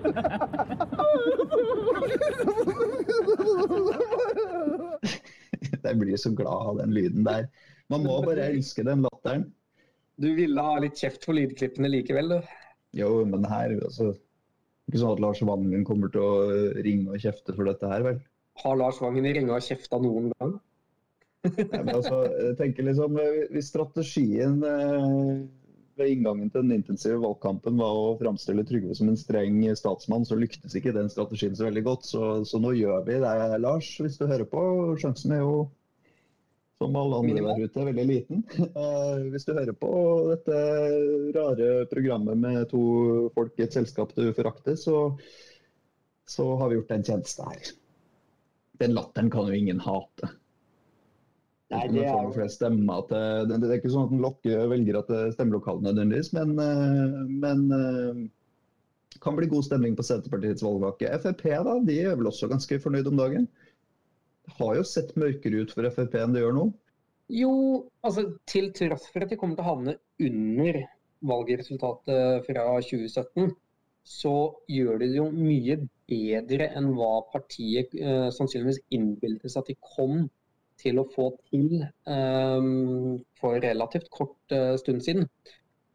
Jeg 5.86 5.98
blir 6.02 6.18
så 6.22 6.30
glad 6.38 6.70
av 6.70 6.78
den 6.84 6.94
lyden 6.94 7.26
der. 7.26 7.48
Man 7.90 8.04
må 8.06 8.22
bare 8.26 8.46
elske 8.52 8.84
den 8.86 9.02
latteren. 9.06 9.54
Du 10.22 10.36
ville 10.38 10.62
ha 10.62 10.78
litt 10.82 10.98
kjeft 11.02 11.26
for 11.26 11.34
lydklippene 11.38 11.90
likevel, 11.90 12.30
du? 12.30 12.40
Jo, 12.96 13.26
men 13.26 13.46
her 13.50 13.70
altså 13.82 14.14
Ikke 14.86 15.02
sånn 15.02 15.16
at 15.16 15.22
Lars 15.24 15.42
Vangen 15.46 15.84
kommer 15.88 16.12
til 16.14 16.22
å 16.22 16.64
ringe 16.86 17.16
og 17.16 17.22
kjefte 17.22 17.56
for 17.58 17.68
dette 17.70 17.90
her, 17.90 18.06
vel? 18.06 18.22
Har 18.62 18.78
Lars 18.80 19.02
Vangen 19.02 19.26
ringa 19.26 19.58
og 19.58 19.66
kjefta 19.66 20.00
noen 20.02 20.32
gang? 20.38 20.56
Nei, 21.46 21.84
altså, 21.94 22.24
jeg 22.32 22.56
tenker 22.58 22.88
liksom, 22.88 23.20
eh, 23.22 23.44
Hvis 23.54 23.70
strategien 23.70 24.62
eh, 24.66 25.44
ved 26.00 26.12
inngangen 26.12 26.50
til 26.52 26.66
den 26.66 26.80
intensive 26.80 27.20
valgkampen 27.24 27.78
var 27.80 27.98
å 28.00 28.16
framstille 28.20 28.66
Trygve 28.68 28.96
som 28.98 29.12
en 29.12 29.20
streng 29.20 29.62
statsmann, 29.80 30.26
så 30.28 30.38
lyktes 30.40 30.76
ikke 30.76 30.96
den 30.96 31.12
strategien 31.12 31.56
så 31.56 31.68
veldig 31.70 31.86
godt. 31.86 32.08
Så, 32.10 32.22
så 32.50 32.60
nå 32.62 32.74
gjør 32.76 33.06
vi 33.08 33.20
det, 33.24 33.36
Lars, 33.64 33.94
hvis 34.02 34.20
du 34.20 34.26
hører 34.28 34.48
på. 34.50 34.62
Sjansen 35.02 35.36
er 35.38 35.44
jo, 35.44 35.56
som 36.82 36.96
alle 37.00 37.20
andre 37.22 37.42
der 37.42 37.64
ute, 37.64 37.82
er 37.82 37.90
veldig 37.90 38.06
liten. 38.10 38.44
Uh, 38.76 39.24
hvis 39.32 39.48
du 39.48 39.54
hører 39.56 39.76
på 39.80 39.92
dette 40.34 40.62
rare 41.38 41.70
programmet 41.92 42.40
med 42.40 42.70
to 42.72 42.86
folk 43.36 43.56
i 43.60 43.66
et 43.68 43.76
selskap 43.76 44.14
du 44.18 44.28
forakter, 44.36 44.78
så, 44.80 45.10
så 46.28 46.50
har 46.60 46.72
vi 46.72 46.80
gjort 46.80 46.96
en 46.98 47.06
tjeneste 47.12 47.48
her. 47.48 47.76
Den 48.82 48.96
latteren 48.98 49.32
kan 49.32 49.48
jo 49.48 49.56
ingen 49.56 49.80
hate. 49.80 50.34
Nei, 51.74 51.88
det 51.90 52.04
er... 52.06 52.28
det, 52.36 52.50
stemmer 52.54 53.08
det, 53.10 53.58
er 53.58 53.78
ikke 53.80 53.90
sånn 53.90 54.06
at 54.06 54.12
den 54.14 54.22
lokker 54.22 54.68
velgere 54.70 55.02
til 55.08 55.32
stemmelokalene 55.34 55.90
nødvendigvis, 55.90 56.30
men, 56.36 56.52
eh, 56.62 57.16
men 57.42 57.64
eh, 57.74 58.20
kan 59.24 59.38
bli 59.38 59.50
god 59.50 59.66
stemning 59.66 59.96
på 59.98 60.06
Senterpartiets 60.06 60.64
valgvake. 60.66 61.10
Frp 61.24 61.48
da, 61.66 61.80
de 61.88 61.98
er 62.04 62.20
vel 62.20 62.30
også 62.30 62.52
ganske 62.52 62.78
fornøyd 62.84 63.10
om 63.10 63.18
dagen? 63.24 63.48
Det 64.46 64.58
har 64.60 64.76
jo 64.78 64.86
sett 64.88 65.16
mørkere 65.20 65.64
ut 65.66 65.74
for 65.74 65.88
Frp 65.94 66.18
enn 66.22 66.36
det 66.36 66.44
gjør 66.44 66.56
nå? 66.58 66.66
Jo, 67.34 67.54
altså 68.06 68.28
til 68.46 68.70
tross 68.78 69.08
for 69.10 69.26
at 69.26 69.32
de 69.32 69.38
kommer 69.42 69.58
til 69.58 69.66
å 69.66 69.72
havne 69.72 69.96
under 70.22 70.84
valgresultatet 71.26 72.46
fra 72.46 72.66
2017, 72.86 73.56
så 74.06 74.36
gjør 74.70 75.00
de 75.02 75.10
det 75.10 75.18
jo 75.18 75.28
mye 75.34 75.80
bedre 76.06 76.70
enn 76.78 76.92
hva 76.94 77.24
partiet 77.32 77.96
eh, 77.98 78.28
sannsynligvis 78.34 78.84
innbilte 78.94 79.50
seg 79.50 79.64
at 79.64 79.72
de 79.72 79.78
kom 79.96 80.28
til 80.78 81.02
å 81.02 81.08
få 81.10 81.32
til 81.50 81.80
eh, 81.82 82.68
for 83.42 83.62
relativt 83.66 84.12
kort 84.14 84.54
eh, 84.54 84.76
stund 84.82 85.02
siden. 85.06 85.30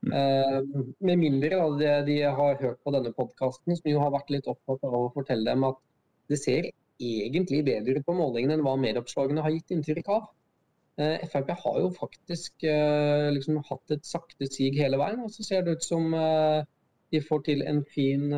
Uh, 0.00 0.64
med 1.04 1.18
mindre 1.20 1.58
da, 1.60 1.64
de, 1.76 1.88
de, 2.06 2.14
har 2.24 2.54
hørt 2.56 2.78
på 2.80 2.92
denne 2.94 3.10
podkasten, 3.12 3.74
som 3.76 3.90
jo 3.90 4.00
har 4.00 4.14
vært 4.14 4.30
litt 4.32 4.46
opptatt 4.48 4.86
av 4.88 4.94
å 4.96 5.10
fortelle 5.12 5.44
dem 5.44 5.66
at 5.68 5.76
det 6.32 6.38
ser 6.40 6.70
egentlig 7.00 7.62
bedre 7.66 8.02
på 8.06 8.16
målingene 8.16 8.58
enn 8.58 8.66
hva 8.66 8.76
medieoppslagene 8.80 9.44
har 9.44 9.54
gitt 9.54 9.74
inntrykk 9.76 10.12
av. 10.16 10.28
Uh, 11.00 11.16
Frp 11.32 11.54
har 11.62 11.80
jo 11.80 11.88
faktisk 11.96 12.66
uh, 12.68 13.30
liksom 13.32 13.62
hatt 13.70 13.96
et 13.96 14.04
sakte 14.06 14.48
sig 14.50 14.74
hele 14.76 15.00
veien, 15.00 15.22
og 15.24 15.32
så 15.32 15.46
ser 15.46 15.64
det 15.64 15.78
ut 15.78 15.86
som 15.86 16.14
de 17.10 17.18
får 17.26 17.42
til 17.48 17.64
en 17.66 17.80
fin 17.90 18.28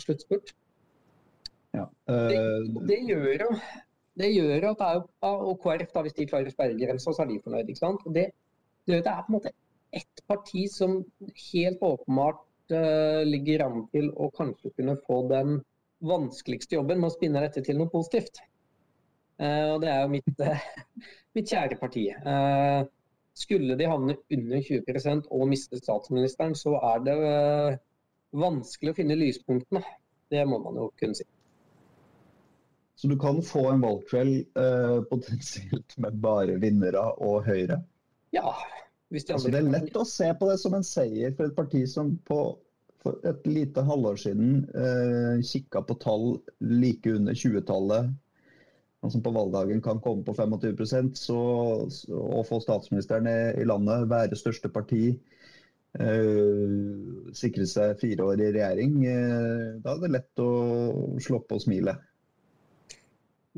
sluttspurt. 0.00 0.54
Ja. 1.76 1.84
Det, 2.08 2.38
det, 2.88 3.02
gjør 3.04 3.42
jo 3.42 3.48
det 4.18 4.30
gjør 4.32 4.70
at 4.70 4.80
det 4.80 4.88
er, 4.88 5.02
og 5.28 5.58
KrF, 5.62 5.90
da, 5.92 6.02
hvis 6.06 6.16
de 6.16 6.26
klarer 6.30 6.54
sperregrensa, 6.54 7.12
så 7.12 7.22
er 7.22 7.30
de 7.30 7.40
fornøyd. 7.44 7.68
ikke 7.68 7.82
sant? 7.82 8.06
Det, 8.14 8.30
det, 8.88 9.02
er 9.02 9.24
på 9.26 9.32
en 9.32 9.36
måte 9.36 9.52
ett 9.92 10.22
parti 10.28 10.66
som 10.72 11.02
helt 11.52 11.82
åpenbart 11.84 12.44
uh, 12.74 13.22
ligger 13.28 13.66
an 13.66 13.84
til 13.92 14.10
å 14.16 14.30
kanskje 14.34 14.72
kunne 14.76 14.98
få 15.06 15.22
den 15.30 15.60
vanskeligste 16.04 16.76
jobben 16.76 17.00
med 17.00 17.10
å 17.10 17.14
spinne 17.14 17.42
dette 17.42 17.62
til 17.66 17.78
noe 17.80 17.90
positivt. 17.92 18.40
Uh, 19.38 19.74
og 19.74 19.82
det 19.84 19.90
er 19.92 20.02
jo 20.02 20.12
mitt, 20.12 20.42
uh, 20.42 20.68
mitt 21.38 21.50
kjære 21.50 21.78
parti. 21.80 22.08
skulle 23.38 23.76
de 23.78 23.86
havne 23.86 24.16
under 24.34 24.62
20 24.66 25.28
og 25.30 25.44
miste 25.48 25.78
statsministeren, 25.78 26.56
så 26.58 26.74
er 26.94 27.02
det 27.06 27.18
vanskelig 28.34 28.90
å 28.90 28.96
finne 28.96 29.14
lyspunktene. 29.14 29.84
Det 30.28 30.42
må 30.44 30.58
man 30.58 30.74
jo 30.74 30.88
kunne 30.98 31.14
si. 31.14 31.24
Så 32.98 33.06
du 33.06 33.14
kan 33.14 33.38
få 33.46 33.68
en 33.70 33.84
valgkveld 33.84 34.58
potensielt 35.06 35.94
med 36.02 36.18
bare 36.18 36.58
vinnere 36.58 37.04
og 37.22 37.46
Høyre? 37.46 37.78
Ja. 38.34 38.56
Altså, 39.14 39.48
det 39.48 39.60
er 39.62 39.70
lett 39.70 39.96
å 39.96 40.04
se 40.04 40.28
på 40.36 40.48
det 40.50 40.58
som 40.60 40.74
en 40.76 40.84
seier 40.84 41.32
for 41.36 41.48
et 41.48 41.56
parti 41.56 41.84
som 41.88 42.16
på 42.28 42.42
for 43.02 43.18
et 43.28 43.46
lite 43.46 43.84
halvår 43.86 44.18
siden 44.18 44.64
eh, 44.74 45.42
kikka 45.46 45.84
på 45.86 45.96
tall 46.02 46.26
like 46.58 47.10
under 47.14 47.34
20-tallet, 47.34 48.10
som 49.06 49.22
på 49.22 49.30
valgdagen 49.30 49.82
kan 49.82 50.00
komme 50.02 50.24
på 50.26 50.34
25 50.34 51.14
så, 51.14 51.38
så, 51.90 52.18
og 52.18 52.46
få 52.48 52.60
statsministeren 52.64 53.30
i, 53.30 53.38
i 53.62 53.66
landet, 53.68 54.08
være 54.10 54.38
største 54.38 54.70
parti, 54.74 55.12
eh, 56.00 57.32
sikre 57.38 57.66
seg 57.70 57.98
fire 58.02 58.26
år 58.32 58.42
i 58.42 58.52
regjering, 58.58 59.00
eh, 59.06 59.66
da 59.84 59.94
er 59.94 60.04
det 60.04 60.14
lett 60.16 60.44
å 60.44 60.52
slå 61.22 61.42
på 61.46 61.60
smilet. 61.62 62.02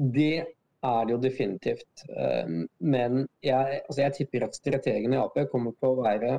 Det 0.00 0.34
er 0.80 1.04
det 1.06 1.12
jo 1.12 1.20
definitivt. 1.20 2.04
Eh, 2.08 2.56
men 2.78 3.24
jeg, 3.44 3.82
altså 3.84 4.04
jeg 4.04 4.16
tipper 4.20 4.46
at 4.46 4.56
strategene 4.56 5.16
i 5.16 5.20
Ap 5.20 5.36
kommer 5.52 5.76
til 5.76 5.92
å 5.92 6.04
være 6.04 6.38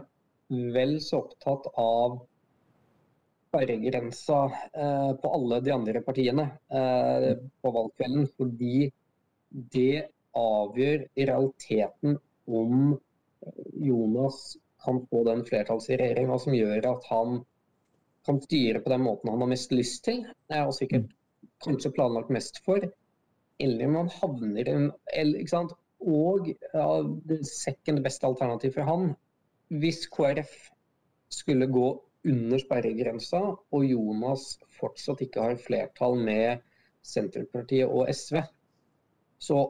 vel 0.75 0.97
så 1.03 1.21
opptatt 1.23 1.69
av 1.79 2.21
sperregrensa 3.51 4.45
eh, 4.73 5.11
på 5.19 5.33
alle 5.35 5.59
de 5.59 5.71
andre 5.75 6.01
partiene 6.01 6.47
eh, 6.71 7.37
på 7.61 7.71
valgkvelden. 7.75 8.27
Fordi 8.37 8.91
det 9.51 10.07
avgjør 10.39 11.05
i 11.19 11.25
realiteten 11.27 12.15
om 12.47 12.93
Jonas 13.83 14.55
kan 14.81 15.01
få 15.09 15.23
den 15.27 15.43
flertallsregjeringa 15.45 16.37
som 16.39 16.55
gjør 16.55 16.87
at 16.93 17.09
han 17.11 17.41
kan 18.25 18.39
styre 18.41 18.79
på 18.81 18.91
den 18.93 19.03
måten 19.03 19.31
han 19.33 19.43
har 19.43 19.49
mest 19.49 19.73
lyst 19.73 20.03
til, 20.05 20.23
og 20.53 20.73
sikkert 20.77 21.09
kanskje 21.65 21.91
planlagt 21.95 22.31
mest 22.33 22.61
for. 22.65 22.85
Eller 23.61 23.89
om 23.89 23.97
han 23.99 24.11
havner 24.21 24.69
i 24.69 24.75
en 24.77 25.35
ikke 25.41 25.53
sant? 25.53 25.73
Og 26.01 26.47
ja, 26.49 26.87
det 27.29 27.41
second 27.49 28.01
beste 28.05 28.25
alternativ 28.29 28.73
for 28.77 28.87
han, 28.87 29.11
hvis 29.81 30.07
KrF 30.13 30.53
skulle 31.33 31.67
gå 31.69 31.89
under 32.27 32.61
sperregrensa, 32.61 33.41
og 33.73 33.85
Jonas 33.87 34.55
fortsatt 34.77 35.23
ikke 35.25 35.45
har 35.45 35.61
flertall 35.61 36.19
med 36.21 36.61
Senterpartiet 37.05 37.89
og 37.89 38.09
SV. 38.13 38.41
Så 39.41 39.61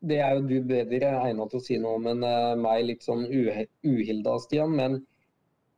det 0.00 0.18
er 0.22 0.36
jo 0.36 0.46
du 0.46 0.56
bedre 0.66 1.12
egnet 1.22 1.50
til 1.52 1.60
å 1.60 1.64
si 1.64 1.78
noe 1.82 1.98
om 1.98 2.06
enn 2.10 2.24
uh, 2.26 2.58
meg, 2.58 2.84
litt 2.86 3.06
sånn 3.06 3.26
uhilda, 3.30 4.36
Stian. 4.42 4.74
Men 4.78 5.00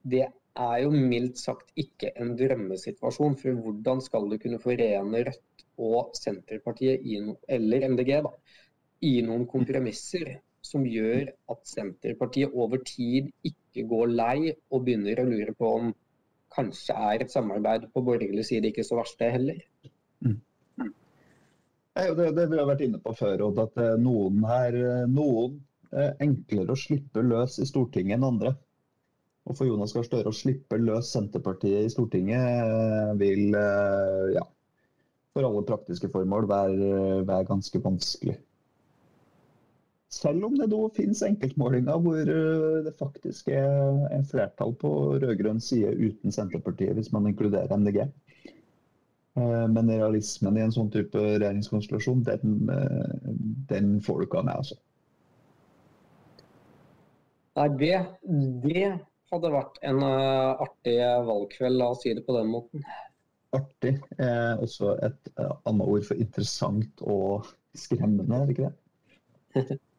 det 0.08 0.26
er 0.60 0.76
jo 0.82 0.90
mildt 0.92 1.40
sagt 1.40 1.72
ikke 1.80 2.12
en 2.20 2.34
drømmesituasjon. 2.38 3.36
For 3.40 3.60
hvordan 3.64 4.02
skal 4.04 4.28
du 4.30 4.36
kunne 4.40 4.60
forene 4.62 5.24
Rødt 5.28 5.66
og 5.80 6.12
Senterpartiet, 6.16 7.04
eller 7.48 7.88
MDG, 7.92 8.14
da, 8.26 8.32
i 9.08 9.20
noen 9.24 9.46
kompromisser 9.48 10.36
som 10.64 10.84
gjør 10.84 11.30
at 11.52 11.60
Senterpartiet 11.68 12.52
over 12.52 12.82
tid 12.84 13.30
ikke 13.40 13.59
går 13.74 14.12
lei 14.12 14.52
og 14.70 14.84
begynner 14.86 15.20
å 15.20 15.28
lure 15.28 15.54
på 15.56 15.74
om 15.78 15.90
kanskje 16.54 16.96
er 17.12 17.24
et 17.24 17.32
samarbeid 17.32 17.88
på 17.94 18.02
borgerlig 18.04 18.44
side 18.48 18.70
ikke 18.70 18.84
så 18.86 18.98
verst, 18.98 19.18
det 19.20 19.32
heller. 19.36 19.60
Mm. 20.26 20.38
Det 21.90 22.06
er 22.06 22.16
det, 22.18 22.30
det, 22.36 22.46
vi 22.50 22.58
har 22.58 22.68
vært 22.68 22.84
inne 22.86 23.00
på 23.02 23.14
før, 23.18 23.46
at 23.62 23.78
eh, 23.82 23.96
noen 24.02 24.42
her 24.46 24.78
eh, 24.78 25.06
noen 25.10 25.60
er 25.90 26.14
enklere 26.22 26.74
å 26.74 26.78
slippe 26.78 27.22
løs 27.26 27.58
i 27.62 27.66
Stortinget 27.66 28.18
enn 28.18 28.26
andre. 28.28 28.54
Og 29.48 29.56
for 29.58 29.66
Jonas 29.66 29.94
Gahr 29.96 30.06
Støre 30.06 30.30
å 30.30 30.36
slippe 30.36 30.78
løs 30.78 31.10
Senterpartiet 31.14 31.86
i 31.86 31.90
Stortinget 31.90 32.42
eh, 32.62 33.12
vil 33.18 33.56
ja, 34.34 34.44
for 35.34 35.46
alle 35.46 35.66
praktiske 35.66 36.10
formål 36.12 36.46
være, 36.50 36.92
være 37.26 37.48
ganske 37.48 37.82
vanskelig. 37.82 38.38
Selv 40.10 40.44
om 40.44 40.56
det 40.58 40.66
da 40.72 40.78
finnes 40.90 41.22
enkeltmålinger 41.22 41.98
hvor 42.02 42.18
eh, 42.18 42.78
det 42.82 42.96
faktisk 42.98 43.48
er, 43.54 44.00
en 44.10 44.26
flertall 44.26 44.72
på 44.80 44.90
rød-grønn 45.22 45.60
side 45.62 45.92
uten 45.94 46.34
Senterpartiet, 46.34 46.96
hvis 46.98 47.12
man 47.14 47.28
inkluderer 47.30 47.70
MDG. 47.78 48.00
Eh, 49.38 49.66
men 49.70 49.92
realismen 49.92 50.56
i 50.58 50.64
en 50.64 50.74
sånn 50.74 50.90
type 50.90 51.14
regjeringskonstellasjon, 51.14 52.24
den, 52.26 52.56
eh, 52.74 53.28
den 53.70 53.92
får 54.02 54.18
du 54.18 54.26
ikke 54.26 54.40
av 54.40 54.48
meg, 54.48 54.64
altså. 54.64 54.80
Nei, 57.60 57.68
det, 57.78 57.94
det 58.64 58.82
hadde 59.30 59.52
vært 59.54 59.78
en 59.86 60.02
artig 60.06 60.96
valgkveld, 61.28 61.78
la 61.78 61.92
oss 61.94 62.02
si 62.02 62.16
det 62.18 62.24
på 62.26 62.34
den 62.34 62.50
måten. 62.50 62.82
Artig 63.54 63.94
er 64.18 64.58
også 64.62 64.96
et 65.06 65.30
annet 65.38 65.86
ord 65.86 66.02
for 66.08 66.18
interessant 66.18 67.06
og 67.06 67.46
skremmende, 67.78 68.26
er 68.40 68.50
det 68.50 68.58
ikke 68.58 68.72
det? 68.72 69.78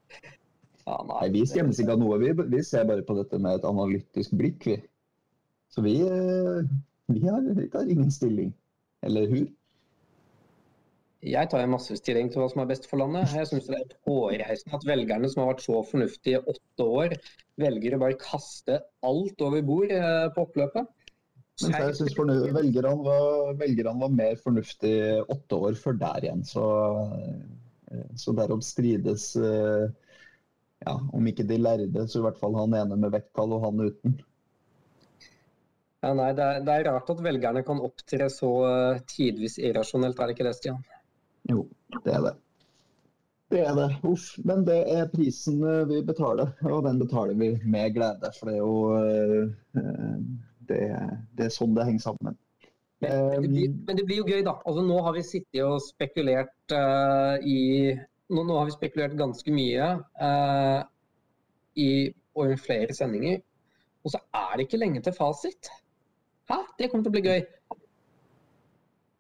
Ja, 0.86 0.98
nei, 1.08 1.28
vi 1.34 1.46
skremmes 1.48 1.80
ikke 1.82 1.96
av 1.96 2.02
noe. 2.02 2.18
Vi, 2.22 2.32
vi, 2.42 2.62
ser 2.66 2.88
bare 2.90 3.06
på 3.06 3.16
dette 3.20 3.40
med 3.42 3.60
et 3.60 3.68
analytisk 3.70 4.34
blikk. 4.38 4.66
Vi. 4.68 4.78
Så 5.72 5.84
vi, 5.86 5.98
eh, 6.04 6.72
vi, 7.12 7.26
har, 7.28 7.46
vi 7.58 7.68
tar 7.72 7.90
ingen 7.90 8.12
stilling. 8.12 8.52
Eller 9.06 9.28
hur? 9.30 9.50
Jeg 11.22 11.50
tar 11.52 11.62
en 11.62 11.74
masse 11.76 11.94
stilling 12.00 12.32
til 12.34 12.42
hva 12.42 12.48
som 12.50 12.64
er 12.64 12.72
best 12.72 12.88
for 12.90 12.98
landet. 12.98 13.30
Jeg 13.38 13.52
syns 13.52 13.68
det 13.70 13.78
er 13.78 13.94
hårreisende 14.10 14.80
at 14.80 14.88
velgerne 14.90 15.30
som 15.30 15.44
har 15.44 15.52
vært 15.52 15.68
så 15.68 15.84
fornuftige 15.86 16.40
i 16.40 16.54
åtte 16.56 16.88
år, 17.02 17.14
velger 17.62 17.96
å 17.96 18.02
bare 18.02 18.18
kaste 18.22 18.80
alt 19.06 19.46
over 19.46 19.62
bord 19.68 19.94
eh, 19.94 20.26
på 20.34 20.48
oppløpet. 20.48 20.90
Men 21.62 21.76
jeg 21.78 21.98
syns 22.00 22.18
velgerne 22.18 22.96
var, 23.06 23.52
velgerne 23.60 24.02
var 24.02 24.14
mer 24.18 24.40
fornuftige 24.42 25.20
åtte 25.30 25.60
år 25.68 25.78
før 25.78 26.00
der 26.02 26.26
igjen. 26.26 26.42
Så, 26.48 26.66
eh, 27.20 27.61
så 28.16 28.34
derom 28.38 28.62
strides 28.64 29.34
ja, 30.86 30.94
om 31.14 31.28
ikke 31.30 31.46
de 31.48 31.58
lærde, 31.62 32.08
så 32.08 32.20
i 32.20 32.26
hvert 32.26 32.40
fall 32.42 32.56
han 32.58 32.76
ene 32.78 32.98
med 33.00 33.14
vekttall 33.14 33.58
og 33.58 33.66
han 33.66 33.84
uten. 33.86 34.16
Ja, 36.02 36.16
nei, 36.18 36.32
det 36.34 36.46
er, 36.46 36.62
det 36.66 36.74
er, 36.74 36.88
rart 36.90 37.10
at 37.14 37.20
velgerne 37.22 37.62
kan 37.66 37.82
opptre 37.86 38.30
så 38.34 38.50
uh, 38.66 39.02
tidvis 39.06 39.60
irrasjonelt, 39.62 40.18
er 40.18 40.32
det 40.32 40.38
ikke 40.38 40.48
det, 40.48 40.56
Stian? 40.58 40.80
Jo, 41.50 41.68
det 42.02 42.16
er 42.16 42.24
det. 42.26 42.32
Det 43.52 43.62
er 43.68 43.76
det. 43.78 43.90
Uff. 44.08 44.32
Men 44.48 44.64
det 44.66 44.80
er 44.90 45.12
prisen 45.12 45.60
vi 45.90 46.00
betaler, 46.08 46.56
og 46.66 46.86
den 46.88 47.02
betaler 47.02 47.38
vi 47.38 47.52
med 47.68 47.94
glede. 47.98 48.32
For 48.38 48.48
det 48.48 48.56
er 48.56 48.62
jo 48.64 48.76
det, 50.70 50.80
det, 51.36 51.48
er 51.50 51.52
sånn 51.54 51.76
det 51.76 51.86
henger 51.90 52.06
sammen. 52.06 52.38
Men, 53.02 53.12
men, 53.18 53.42
det 53.42 53.50
blir, 53.50 53.76
men, 53.88 53.98
det 53.98 54.06
blir, 54.06 54.22
jo 54.22 54.30
gøy, 54.30 54.42
da. 54.46 54.56
Altså, 54.62 54.86
nå 54.86 54.98
har 55.06 55.16
vi 55.18 55.26
sittet 55.26 55.62
og 55.66 55.80
spekulert 55.82 56.76
i 57.42 57.60
nå, 58.32 58.44
nå, 58.44 58.56
har 58.56 58.68
vi 58.70 58.76
spekulert 58.76 59.18
ganske 59.20 59.54
mye 59.54 59.88
uh, 60.22 60.82
i 61.76 61.90
over 62.38 62.56
flere 62.62 62.94
sendinger. 62.96 63.42
Og 64.06 64.14
så 64.14 64.22
er 64.34 64.56
det 64.56 64.68
ikke 64.68 64.80
lenge 64.82 65.02
til 65.04 65.16
fasit. 65.18 65.70
Hæ? 66.50 66.62
Det 66.80 66.90
kommer 66.90 67.06
til 67.06 67.12
å 67.12 67.18
bli 67.18 67.26
gøy. 67.28 67.42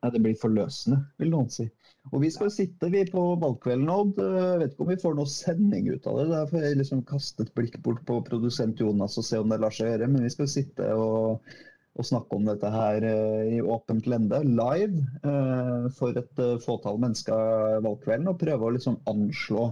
Ja, 0.01 0.09
det 0.09 0.23
blir 0.23 0.37
forløsende, 0.41 1.03
vil 1.21 1.29
noen 1.33 1.51
si. 1.53 1.67
Og 2.09 2.23
vi 2.23 2.31
skal 2.33 2.49
sitte 2.49 2.89
vi 2.89 3.03
på 3.05 3.23
valgkvelden, 3.43 3.89
Odd. 3.93 4.17
Jeg 4.17 4.61
vet 4.61 4.71
ikke 4.73 4.85
om 4.87 4.89
vi 4.89 5.01
får 5.03 5.17
noe 5.19 5.29
sending 5.29 5.91
ut 5.91 6.07
av 6.09 6.17
det. 6.17 6.29
Derfor 6.31 6.55
får 6.55 6.65
jeg 6.65 6.79
liksom 6.79 7.03
kaste 7.11 7.45
et 7.45 7.51
blikk 7.57 7.77
bort 7.85 8.01
på 8.07 8.17
produsent 8.25 8.81
Jonas 8.81 9.19
og 9.21 9.27
se 9.27 9.41
om 9.41 9.51
det 9.51 9.59
lar 9.61 9.75
seg 9.75 9.91
gjøre. 9.91 10.09
Men 10.09 10.25
vi 10.25 10.33
skal 10.33 10.49
sitte 10.49 10.87
og 10.97 11.53
å 11.99 12.05
snakke 12.07 12.37
om 12.37 12.45
dette 12.47 12.69
her 12.71 13.03
eh, 13.03 13.57
i 13.57 13.59
åpent 13.61 14.07
lende, 14.09 14.39
live, 14.47 15.01
eh, 15.27 15.87
for 15.97 16.15
et 16.17 16.39
eh, 16.39 16.57
fåtall 16.63 16.99
mennesker 17.03 17.81
valgkvelden. 17.83 18.29
Og 18.31 18.39
prøve 18.39 18.67
å 18.67 18.75
liksom 18.77 19.01
anslå 19.11 19.71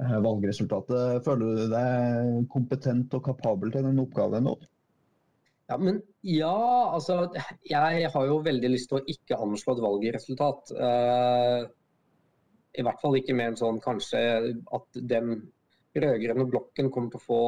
valgresultatet. 0.00 1.20
Føler 1.26 1.58
du 1.58 1.64
deg 1.74 2.44
kompetent 2.52 3.12
og 3.18 3.24
kapabel 3.26 3.72
til 3.74 3.84
den 3.84 4.00
oppgaven 4.00 4.46
nå? 4.48 4.54
Ja, 5.68 5.76
men 5.76 5.98
ja, 6.26 6.54
altså 6.96 7.28
Jeg 7.68 8.08
har 8.14 8.24
jo 8.26 8.38
veldig 8.42 8.70
lyst 8.72 8.88
til 8.90 8.96
å 8.96 9.02
ikke 9.12 9.36
anslå 9.44 9.76
et 9.76 9.82
valgresultat. 9.84 10.72
I 12.80 12.86
hvert 12.86 13.04
fall 13.04 13.18
ikke 13.20 13.36
mer 13.36 13.52
enn 13.52 13.60
sånn 13.60 13.82
kanskje 13.84 14.22
at 14.72 15.02
den 15.12 15.36
rød-grønne 15.92 16.48
blokken 16.48 16.88
kommer 16.94 17.12
til 17.12 17.20
å 17.20 17.26
få 17.26 17.42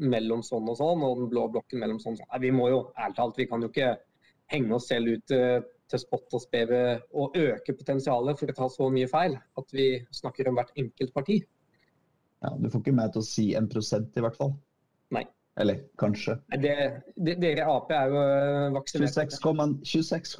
mellom 0.00 0.42
sånn 0.46 0.68
og 0.70 0.78
sånn, 0.78 1.02
og 1.04 1.18
den 1.20 1.30
blå 1.32 1.46
blokken 1.52 1.82
mellom 1.82 2.00
sånn 2.02 2.16
og 2.16 2.22
sånn. 2.22 2.30
Nei, 2.32 2.40
vi 2.46 2.54
må 2.56 2.70
jo, 2.72 2.80
ærlig 2.96 3.18
talt, 3.18 3.38
vi 3.40 3.48
kan 3.50 3.64
jo 3.64 3.70
ikke 3.72 3.92
henge 4.50 4.74
oss 4.76 4.88
selv 4.90 5.14
ut 5.14 5.34
uh, 5.36 5.60
til 5.90 6.02
spott 6.02 6.36
og 6.36 6.42
speve 6.42 6.80
og 7.18 7.36
øke 7.38 7.74
potensialet 7.76 8.38
for 8.38 8.50
å 8.50 8.56
ta 8.56 8.68
så 8.72 8.88
mye 8.92 9.10
feil 9.10 9.36
at 9.36 9.74
vi 9.74 9.92
snakker 10.14 10.50
om 10.50 10.58
hvert 10.58 10.72
enkelt 10.78 11.14
parti. 11.14 11.40
Ja, 12.40 12.54
Du 12.56 12.70
får 12.70 12.82
ikke 12.82 12.96
meg 12.96 13.12
til 13.14 13.22
å 13.22 13.26
si 13.26 13.46
en 13.58 13.68
prosent 13.70 14.16
i 14.16 14.24
hvert 14.24 14.38
fall. 14.38 14.54
Nei. 15.14 15.26
Eller 15.60 15.82
kanskje. 16.00 16.38
Nei, 16.52 16.60
det, 16.62 16.74
det, 17.18 17.36
dere 17.42 17.66
Ap 17.68 17.90
er 17.92 18.12
jo 18.12 18.20
eh, 18.22 18.66
vaksinert. 18.76 19.18
26,9, 19.34 19.80
26, 19.84 20.36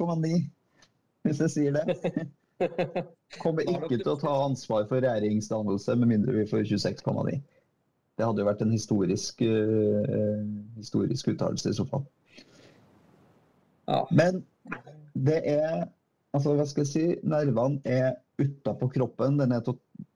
hvis 1.27 1.43
jeg 1.45 1.53
sier 1.55 1.77
det. 1.77 2.25
Kommer 3.43 3.67
ikke 3.67 3.97
til 3.97 4.11
å 4.13 4.19
ta 4.21 4.33
ansvar 4.45 4.87
for 4.89 5.03
regjeringsdannelse 5.03 5.97
med 5.99 6.13
mindre 6.15 6.39
vi 6.39 6.47
får 6.49 6.65
26,9. 6.71 7.37
Det 8.21 8.27
hadde 8.29 8.43
jo 8.43 8.45
vært 8.45 8.61
en 8.61 8.73
historisk, 8.75 9.41
uh, 9.41 10.43
historisk 10.77 11.31
uttalelse 11.33 11.73
i 11.73 11.77
så 11.79 11.87
fall. 11.89 12.05
Ja. 13.89 14.03
Men 14.13 14.43
det 15.17 15.39
er 15.49 15.87
altså 16.35 16.53
hva 16.55 16.65
skal 16.69 16.85
jeg 16.85 16.91
si, 16.91 17.05
Nervene 17.27 17.81
er 17.83 18.19
utapå 18.41 18.91
kroppen. 18.93 19.39
Den 19.41 19.55
er 19.55 19.63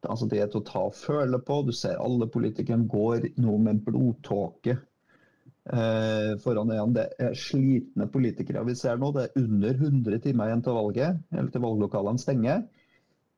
altså 0.05 0.27
det 0.29 0.41
er 0.41 0.51
til 0.51 0.61
å 0.61 0.67
ta 0.67 0.83
og 0.89 0.97
føle 0.97 1.39
på. 1.41 1.63
Du 1.65 1.73
ser 1.75 2.01
alle 2.01 2.29
politikerne 2.31 2.85
går 2.91 3.31
nå 3.41 3.57
med 3.65 3.81
blodtåke 3.87 4.77
eh, 4.77 6.31
foran 6.43 6.71
øynene. 6.71 6.95
Det 6.99 7.07
er 7.25 7.37
slitne 7.39 8.09
politikere 8.11 8.65
vi 8.69 8.77
ser 8.77 9.01
nå. 9.01 9.11
Det 9.15 9.27
er 9.27 9.43
under 9.43 9.75
100 9.81 10.23
timer 10.27 10.51
igjen 10.51 10.65
til 10.65 10.79
valget, 10.79 11.21
eller 11.33 11.51
til 11.53 11.65
valglokalene 11.65 12.21
stenger. 12.21 12.65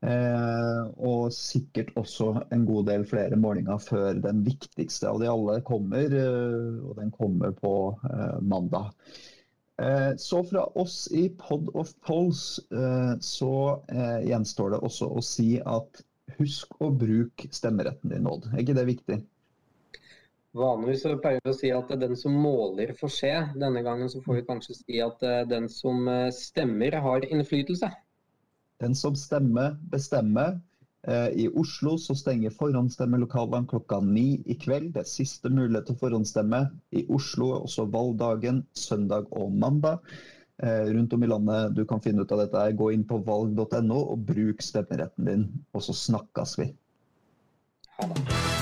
Eh, 0.05 0.81
og 1.01 1.31
sikkert 1.33 1.89
også 1.97 2.29
en 2.53 2.67
god 2.67 2.85
del 2.91 3.05
flere 3.09 3.37
målinger 3.39 3.79
før 3.81 4.19
den 4.21 4.43
viktigste 4.45 5.09
av 5.09 5.23
de 5.23 5.29
alle 5.31 5.57
kommer. 5.65 6.13
Eh, 6.13 6.75
og 6.85 6.99
den 6.99 7.09
kommer 7.15 7.55
på 7.57 7.71
eh, 8.05 8.37
mandag. 8.45 8.91
Eh, 9.81 10.13
så 10.21 10.43
fra 10.45 10.67
oss 10.77 11.07
i 11.09 11.27
Pod 11.41 11.71
of 11.73 11.95
Polls 12.05 12.59
eh, 12.69 13.15
så 13.21 13.55
gjenstår 13.89 14.75
det 14.75 14.83
også 14.85 15.09
å 15.09 15.25
si 15.25 15.57
at 15.65 16.03
husk 16.37 16.77
å 16.83 16.91
bruke 16.93 17.49
stemmeretten 17.55 18.13
din, 18.13 18.29
Odd. 18.29 18.51
Er 18.53 18.61
ikke 18.61 18.77
det 18.77 18.87
viktig? 18.91 19.21
Vanligvis 20.57 21.03
så 21.05 21.17
pleier 21.21 21.41
vi 21.45 21.53
å 21.53 21.57
si 21.57 21.69
at 21.73 21.89
den 22.01 22.17
som 22.17 22.37
måler 22.37 22.93
får 22.97 23.13
se. 23.13 23.33
Denne 23.57 23.81
gangen 23.85 24.09
så 24.09 24.21
får 24.25 24.39
vi 24.39 24.45
kanskje 24.45 24.77
si 24.77 25.01
at 25.05 25.21
den 25.49 25.69
som 25.69 26.05
stemmer 26.33 26.97
har 27.05 27.25
innflytelse. 27.29 27.89
Den 28.83 28.95
som 28.95 29.15
stemmer, 29.17 29.75
bestemmer. 29.91 30.59
Eh, 31.07 31.27
I 31.43 31.47
Oslo 31.49 31.97
så 32.01 32.15
stenger 32.15 32.53
forhåndsstemmelokalene 32.53 33.69
klokka 33.69 33.99
ni 34.05 34.41
i 34.45 34.57
kveld. 34.59 34.93
Det 34.95 35.03
er 35.05 35.11
siste 35.11 35.49
mulighet 35.49 35.89
til 35.89 35.97
å 35.97 36.01
forhåndsstemme. 36.03 36.63
I 36.91 37.05
Oslo 37.13 37.53
er 37.55 37.69
også 37.69 37.87
valgdagen 37.93 38.65
søndag 38.77 39.31
og 39.31 39.53
mandag. 39.53 40.03
Rundt 40.57 41.11
om 41.13 41.21
i 41.21 41.27
landet 41.29 41.75
du 41.77 41.83
kan 41.85 42.01
finne 42.01 42.25
ut 42.25 42.31
av 42.33 42.39
dette, 42.41 42.63
gå 42.79 42.87
inn 42.95 43.03
på 43.05 43.19
valg.no 43.27 43.99
og 44.01 44.25
bruk 44.25 44.65
stemmeretten 44.65 45.29
din. 45.29 45.47
Og 45.77 45.85
så 45.85 45.93
snakkes 45.93 46.57
vi. 46.63 46.71
Ha 48.01 48.09
det. 48.09 48.56